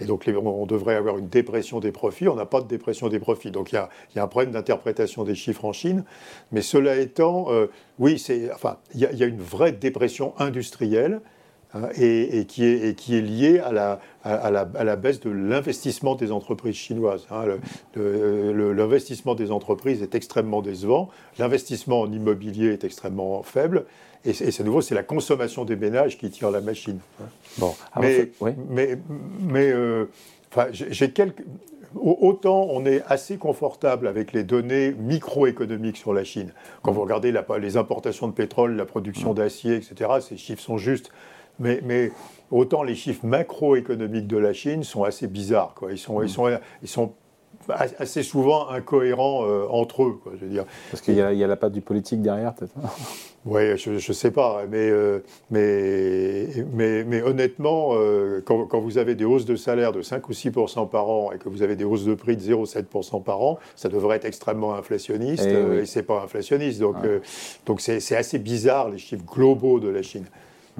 Et 0.00 0.04
donc, 0.04 0.28
on 0.28 0.66
devrait 0.66 0.94
avoir 0.94 1.18
une 1.18 1.28
dépression 1.28 1.80
des 1.80 1.92
profits. 1.92 2.28
On 2.28 2.36
n'a 2.36 2.46
pas 2.46 2.60
de 2.60 2.66
dépression 2.66 3.08
des 3.08 3.18
profits. 3.18 3.50
Donc, 3.50 3.72
il 3.72 3.74
y 3.74 4.18
a, 4.18 4.22
un 4.22 4.26
problème 4.28 4.52
d'interprétation 4.52 5.24
des 5.24 5.34
chiffres 5.34 5.64
en 5.64 5.72
Chine. 5.72 6.04
Mais 6.52 6.62
cela 6.62 6.96
étant, 6.96 7.46
euh, 7.50 7.66
oui, 7.98 8.22
enfin, 8.54 8.78
il 8.94 9.00
y, 9.00 9.22
a 9.22 9.26
une 9.26 9.40
vraie 9.40 9.72
dépression 9.72 10.32
industrielle. 10.38 11.20
Hein, 11.72 11.88
et, 11.96 12.46
qui 12.46 12.64
est, 12.64 12.98
qui 12.98 13.16
est, 13.16 13.20
lié 13.20 13.60
à 13.60 13.70
la, 13.70 14.00
à, 14.24 14.50
la, 14.50 14.96
baisse 14.96 15.20
de 15.20 15.30
l'investissement 15.30 16.16
des 16.16 16.32
entreprises 16.32 16.74
chinoises. 16.74 17.28
Hein. 17.30 17.44
L'investissement 17.94 19.36
des 19.36 19.52
entreprises 19.52 20.02
est 20.02 20.16
extrêmement 20.16 20.62
décevant, 20.62 21.10
l'investissement 21.38 22.00
en 22.00 22.10
immobilier 22.10 22.72
est 22.72 22.82
extrêmement 22.82 23.44
faible, 23.44 23.84
et 24.24 24.32
c'est 24.32 24.64
nouveau, 24.64 24.80
c'est 24.80 24.96
la 24.96 25.04
consommation 25.04 25.64
des 25.64 25.76
ménages 25.76 26.18
qui 26.18 26.28
tire 26.30 26.50
la 26.50 26.60
machine. 26.60 26.98
Hein. 27.20 27.26
Bon, 27.58 27.74
mais, 28.00 28.32
mais, 28.68 28.98
mais, 29.40 29.70
euh, 29.70 30.06
j'ai 30.72 31.12
quelques... 31.12 31.44
Autant 31.96 32.68
on 32.70 32.84
est 32.86 33.02
assez 33.08 33.36
confortable 33.36 34.06
avec 34.06 34.32
les 34.32 34.44
données 34.44 34.92
microéconomiques 34.92 35.96
sur 35.96 36.12
la 36.12 36.22
Chine. 36.22 36.52
Quand 36.82 36.92
vous 36.92 37.00
regardez 37.02 37.34
les 37.60 37.76
importations 37.76 38.28
de 38.28 38.32
pétrole, 38.32 38.76
la 38.76 38.84
production 38.84 39.34
d'acier, 39.34 39.74
etc., 39.74 40.10
ces 40.20 40.36
chiffres 40.36 40.62
sont 40.62 40.78
justes. 40.78 41.10
Mais, 41.60 42.10
autant 42.50 42.82
les 42.82 42.96
chiffres 42.96 43.24
macroéconomiques 43.24 44.26
de 44.26 44.36
la 44.36 44.52
Chine 44.52 44.82
sont 44.82 45.04
assez 45.04 45.28
bizarres. 45.28 45.74
Quoi. 45.74 45.92
Ils, 45.92 45.98
sont, 45.98 46.20
ils, 46.20 46.24
mm. 46.24 46.28
sont, 46.28 46.58
ils 46.82 46.88
sont 46.88 47.12
assez 47.68 48.22
souvent 48.22 48.68
incohérents 48.70 49.44
euh, 49.44 49.66
entre 49.68 50.04
eux. 50.04 50.18
Quoi, 50.22 50.32
je 50.36 50.44
veux 50.44 50.50
dire. 50.50 50.64
Parce 50.90 51.02
qu'il 51.02 51.14
y, 51.14 51.20
a 51.20 51.46
la 51.46 51.56
patte 51.56 51.72
du 51.72 51.80
politique 51.80 52.22
derrière, 52.22 52.54
peut-être 52.54 52.74
Oui, 53.44 53.76
je 53.76 53.90
ne 53.90 53.98
sais 53.98 54.30
pas. 54.30 54.62
Mais, 54.68 54.90
euh, 54.90 55.20
mais, 55.50 56.48
mais, 56.72 57.04
mais, 57.04 57.22
honnêtement, 57.22 57.90
euh, 57.92 58.42
quand, 58.44 58.66
quand, 58.66 58.80
vous 58.80 58.98
avez 58.98 59.14
des 59.14 59.24
hausses 59.24 59.44
de 59.44 59.56
salaire 59.56 59.92
de 59.92 60.02
5 60.02 60.28
ou 60.28 60.32
6 60.32 60.50
par 60.90 61.08
an 61.08 61.32
et 61.32 61.38
que 61.38 61.48
vous 61.48 61.62
avez 61.62 61.76
des 61.76 61.84
hausses 61.84 62.04
de 62.04 62.14
prix 62.14 62.36
de 62.36 62.42
0,7 62.42 63.22
par 63.22 63.40
an, 63.42 63.58
ça 63.76 63.88
devrait 63.88 64.16
être 64.16 64.24
extrêmement 64.24 64.74
inflationniste. 64.74 65.46
Et, 65.46 65.52
eh 65.54 65.78
et 65.80 65.86
ce 65.86 65.98
n'est 65.98 66.04
pas 66.04 66.22
inflationniste. 66.22 66.80
Donc 66.80 66.96
donc 67.66 67.80
c'est 67.80 68.16
assez 68.16 68.38
bizarre, 68.38 68.90
les 68.90 68.98
chiffres 68.98 69.24
globaux 69.24 69.80
de 69.80 69.88
la 69.88 70.02
Chine. 70.02 70.26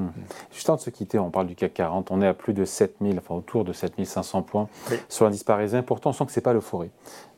Mhm. 0.01 0.13
Juste 0.53 0.69
avant 0.69 0.77
de 0.77 0.83
se 0.83 0.91
quitter, 0.91 1.19
on 1.19 1.31
parle 1.31 1.47
du 1.47 1.55
CAC 1.55 1.75
40. 1.75 2.11
On 2.11 2.23
est 2.23 2.27
à 2.27 2.35
plus 2.35 2.53
de 2.53 2.65
7000, 2.65 3.19
enfin 3.19 3.35
autour 3.35 3.65
de 3.65 3.73
7500 3.73 4.43
points 4.43 4.69
sur 5.09 5.25
l'indice 5.25 5.45
parisien. 5.45 5.83
Pourtant, 5.83 6.11
on 6.11 6.13
sent 6.13 6.27
que 6.27 6.33
ce 6.33 6.41
n'est 6.41 6.43
pas 6.43 6.53
l'euphorie. 6.53 6.91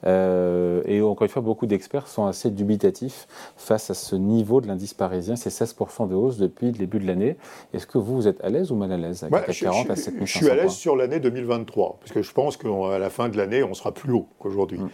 Euh, 0.04 0.82
et 0.86 1.00
encore 1.00 1.24
une 1.24 1.30
fois, 1.30 1.42
beaucoup 1.42 1.66
d'experts 1.66 2.08
sont 2.08 2.26
assez 2.26 2.50
dubitatifs 2.50 3.26
face 3.56 3.90
à 3.90 3.94
ce 3.94 4.16
niveau 4.16 4.60
de 4.60 4.66
l'indice 4.66 4.94
parisien. 4.94 5.36
C'est 5.36 5.50
16% 5.50 6.08
de 6.08 6.14
hausse 6.14 6.38
depuis 6.38 6.66
le 6.66 6.72
début 6.72 6.98
de 6.98 7.06
l'année. 7.06 7.36
Est-ce 7.72 7.86
que 7.86 7.98
vous, 7.98 8.16
vous 8.16 8.28
êtes 8.28 8.42
à 8.42 8.48
l'aise 8.48 8.72
ou 8.72 8.76
mal 8.76 8.92
à 8.92 8.96
l'aise 8.96 9.26
CAC 9.30 9.60
40 9.60 9.90
à 9.90 9.96
7500 9.96 10.24
Je 10.24 10.38
suis 10.38 10.50
à 10.50 10.54
l'aise 10.54 10.72
sur 10.72 10.96
l'année 10.96 11.20
2023, 11.20 11.98
parce 12.00 12.12
que 12.12 12.22
je 12.22 12.32
pense 12.32 12.56
qu'à 12.56 12.98
la 12.98 13.10
fin 13.10 13.28
de 13.28 13.36
l'année, 13.36 13.62
on 13.62 13.74
sera 13.74 13.92
plus 13.92 14.12
haut 14.12 14.26
qu'aujourd'hui. 14.38 14.78
Mm 14.78 14.90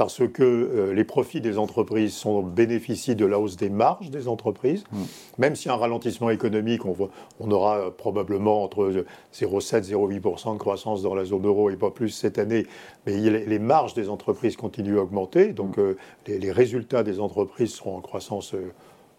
parce 0.00 0.26
que 0.26 0.42
euh, 0.42 0.94
les 0.94 1.04
profits 1.04 1.42
des 1.42 1.58
entreprises 1.58 2.14
sont, 2.14 2.42
bénéficient 2.42 3.16
de 3.16 3.26
la 3.26 3.38
hausse 3.38 3.56
des 3.56 3.68
marges 3.68 4.10
des 4.10 4.28
entreprises. 4.28 4.84
Mm. 4.92 4.98
Même 5.36 5.56
si 5.56 5.68
un 5.68 5.76
ralentissement 5.76 6.30
économique, 6.30 6.86
on, 6.86 6.92
voit, 6.92 7.10
on 7.38 7.50
aura 7.50 7.90
probablement 7.96 8.64
entre 8.64 9.04
0,7 9.34 9.90
et 9.90 9.94
0,8% 9.94 10.54
de 10.54 10.58
croissance 10.58 11.02
dans 11.02 11.14
la 11.14 11.26
zone 11.26 11.46
euro 11.46 11.68
et 11.68 11.76
pas 11.76 11.90
plus 11.90 12.08
cette 12.08 12.38
année, 12.38 12.66
mais 13.04 13.12
les 13.14 13.58
marges 13.58 13.92
des 13.92 14.08
entreprises 14.08 14.49
continuent 14.56 14.98
à 14.98 15.02
augmenter, 15.02 15.52
donc 15.52 15.76
mm. 15.76 15.80
euh, 15.80 15.96
les, 16.26 16.52
résultats 16.52 17.02
des 17.02 17.20
entreprises 17.20 17.74
seront 17.74 17.96
en 17.96 18.00
croissance. 18.00 18.54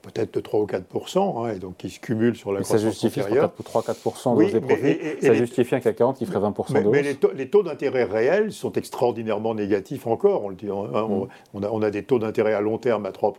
Peut-être 0.02 0.34
de 0.34 0.40
3 0.40 0.60
ou 0.62 0.66
4 0.66 1.18
hein, 1.18 1.54
et 1.56 1.60
donc 1.60 1.78
qui 1.78 1.90
se 1.90 2.00
cumulent 2.00 2.36
sur 2.36 2.52
la 2.52 2.60
mais 2.60 2.66
croissance 2.66 2.82
ça 2.82 2.90
justifie 2.90 3.20
3-4 3.20 4.36
oui, 4.36 4.52
des 4.52 4.60
profits. 4.60 4.98
ça 5.22 5.34
justifie 5.34 5.76
un 5.76 5.80
CAC 5.80 5.96
40 5.96 6.18
qui 6.18 6.26
ferait 6.26 6.40
20 6.40 6.54
mais, 6.72 6.84
mais 6.84 7.04
les 7.04 7.50
taux, 7.50 7.64
d'intérêt 7.64 8.06
réels 8.06 8.52
sont 8.52 8.72
extraordinairement 8.74 9.54
négatifs 9.54 10.08
encore. 10.08 10.44
On, 10.44 10.50
le 10.50 10.56
dit, 10.56 10.70
hein, 10.70 10.88
mm. 10.92 11.28
on, 11.54 11.64
a, 11.64 11.70
on, 11.70 11.82
a, 11.82 11.92
des 11.92 12.04
taux 12.04 12.20
d'intérêt 12.20 12.54
à 12.54 12.62
long 12.62 12.78
terme 12.78 13.06
à 13.06 13.12
3 13.12 13.34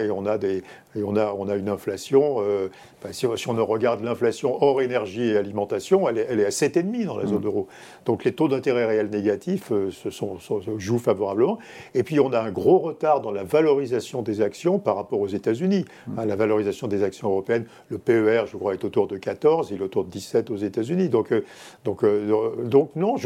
et 0.00 0.10
on 0.10 0.26
a, 0.26 0.38
des, 0.38 0.62
et 0.96 1.02
on 1.04 1.16
a, 1.16 1.32
on 1.38 1.48
a 1.48 1.54
une 1.54 1.68
inflation. 1.68 2.36
Euh, 2.40 2.68
si, 3.12 3.26
on 3.26 3.66
regarde 3.66 4.02
l'inflation 4.02 4.62
hors 4.62 4.82
énergie 4.82 5.30
et 5.30 5.36
alimentation, 5.36 6.08
elle 6.08 6.18
est, 6.18 6.26
elle 6.28 6.40
est 6.40 6.46
à 6.46 6.50
7,5 6.50 7.06
dans 7.06 7.16
la 7.16 7.26
zone 7.26 7.42
mm. 7.42 7.46
euro. 7.46 7.68
Donc 8.04 8.24
les 8.24 8.32
taux 8.32 8.48
d'intérêt 8.48 8.86
réels 8.86 9.10
négatifs 9.10 9.72
euh, 9.72 9.90
se, 9.90 10.10
sont, 10.10 10.38
jouent 10.76 10.98
favorablement. 10.98 11.58
Et 11.94 12.02
puis 12.02 12.20
on 12.20 12.32
a 12.32 12.40
un 12.40 12.50
gros 12.50 12.78
retard 12.78 13.20
dans 13.20 13.30
la 13.30 13.44
valorisation 13.44 14.22
des 14.22 14.40
actions 14.40 14.78
par 14.78 14.96
rapport 14.96 15.20
aux 15.20 15.28
États-Unis. 15.28 15.84
Hein, 16.16 16.26
la 16.26 16.36
valorisation 16.36 16.88
des 16.88 17.02
actions 17.02 17.28
européennes, 17.28 17.66
le 17.88 17.98
PER, 17.98 18.44
je 18.46 18.56
crois, 18.56 18.74
est 18.74 18.84
autour 18.84 19.06
de 19.06 19.16
14, 19.16 19.70
il 19.70 19.80
est 19.80 19.84
autour 19.84 20.04
de 20.04 20.10
17 20.10 20.50
aux 20.50 20.56
États-Unis. 20.56 21.08
Donc, 21.08 21.32
euh, 21.32 21.44
donc, 21.84 22.04
euh, 22.04 22.64
donc 22.64 22.94
non, 22.96 23.16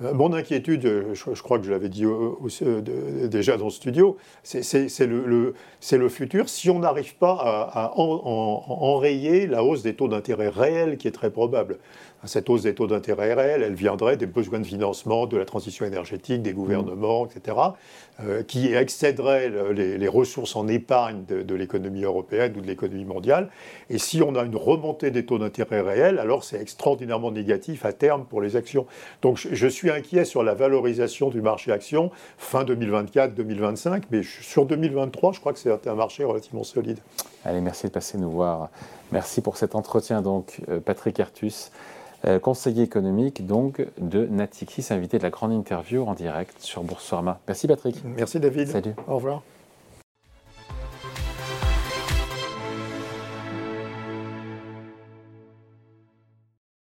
mon 0.00 0.32
inquiétude, 0.32 1.06
je, 1.12 1.42
crois 1.42 1.58
que 1.58 1.64
je 1.64 1.70
l'avais 1.70 1.88
dit 1.88 2.04
déjà 3.28 3.56
dans 3.56 3.66
le 3.66 3.70
studio, 3.70 4.16
c'est 4.42 5.06
le, 5.06 5.24
le, 5.26 5.54
le, 5.92 6.08
futur. 6.08 6.48
Si 6.48 6.70
on 6.70 6.78
n'arrive 6.78 7.16
pas 7.16 7.70
à, 7.72 7.92
enrayer 7.96 9.46
la 9.46 9.64
hausse 9.64 9.82
des 9.82 9.94
taux 9.94 10.08
d'intérêt 10.08 10.48
réels 10.48 10.96
qui 10.96 11.08
est 11.08 11.12
très 11.12 11.30
probable. 11.30 11.78
Cette 12.24 12.50
hausse 12.50 12.62
des 12.62 12.74
taux 12.74 12.88
d'intérêt 12.88 13.32
réels, 13.34 13.62
elle 13.62 13.74
viendrait 13.74 14.16
des 14.16 14.26
besoins 14.26 14.58
de 14.58 14.66
financement 14.66 15.26
de 15.26 15.36
la 15.36 15.44
transition 15.44 15.84
énergétique, 15.86 16.42
des 16.42 16.52
gouvernements, 16.52 17.26
etc., 17.26 17.56
euh, 18.20 18.42
qui 18.42 18.74
excéderaient 18.74 19.52
les, 19.72 20.08
ressources 20.08 20.56
en 20.56 20.66
épargne 20.66 21.24
de, 21.26 21.54
l'économie 21.54 22.02
européenne 22.02 22.54
ou 22.56 22.60
de 22.60 22.66
l'économie 22.66 23.04
mondiale. 23.04 23.50
Et 23.88 23.98
si 23.98 24.20
on 24.20 24.34
a 24.34 24.42
une 24.42 24.56
remontée 24.56 25.12
des 25.12 25.24
taux 25.24 25.38
d'intérêt 25.38 25.80
réels, 25.80 26.18
alors 26.18 26.42
c'est 26.42 26.60
extraordinairement 26.60 27.30
négatif 27.30 27.84
à 27.84 27.92
terme 27.92 28.24
pour 28.24 28.40
les 28.40 28.56
actions. 28.56 28.86
Donc 29.22 29.36
je, 29.36 29.68
suis 29.68 29.90
inquiet 29.90 30.24
sur 30.24 30.42
la 30.42 30.54
valorisation 30.54 31.30
du 31.30 31.40
marché 31.40 31.70
action 31.70 32.10
fin 32.36 32.64
2024-2025, 32.64 34.02
mais 34.10 34.22
sur 34.24 34.66
2023, 34.66 35.32
je 35.34 35.40
crois 35.40 35.52
que 35.52 35.60
c'est 35.60 35.86
un 35.86 35.94
marché 35.94 36.24
relativement 36.24 36.64
solide. 36.64 36.98
Allez, 37.44 37.60
merci 37.60 37.86
de 37.86 37.92
passer 37.92 38.18
nous 38.18 38.30
voir. 38.30 38.68
Merci 39.12 39.40
pour 39.40 39.56
cet 39.56 39.74
entretien, 39.74 40.22
donc, 40.22 40.60
euh, 40.68 40.80
Patrick 40.80 41.18
Artus. 41.20 41.70
Euh, 42.26 42.40
conseiller 42.40 42.82
économique 42.82 43.46
donc 43.46 43.86
de 43.98 44.26
Natixis, 44.26 44.92
invité 44.92 45.18
de 45.18 45.22
la 45.22 45.30
grande 45.30 45.52
interview 45.52 46.04
en 46.04 46.14
direct 46.14 46.56
sur 46.58 46.82
Boursorama. 46.82 47.38
Merci 47.46 47.68
Patrick. 47.68 48.02
Merci 48.04 48.40
David. 48.40 48.68
Salut. 48.68 48.94
Au 49.06 49.16
revoir. 49.16 49.42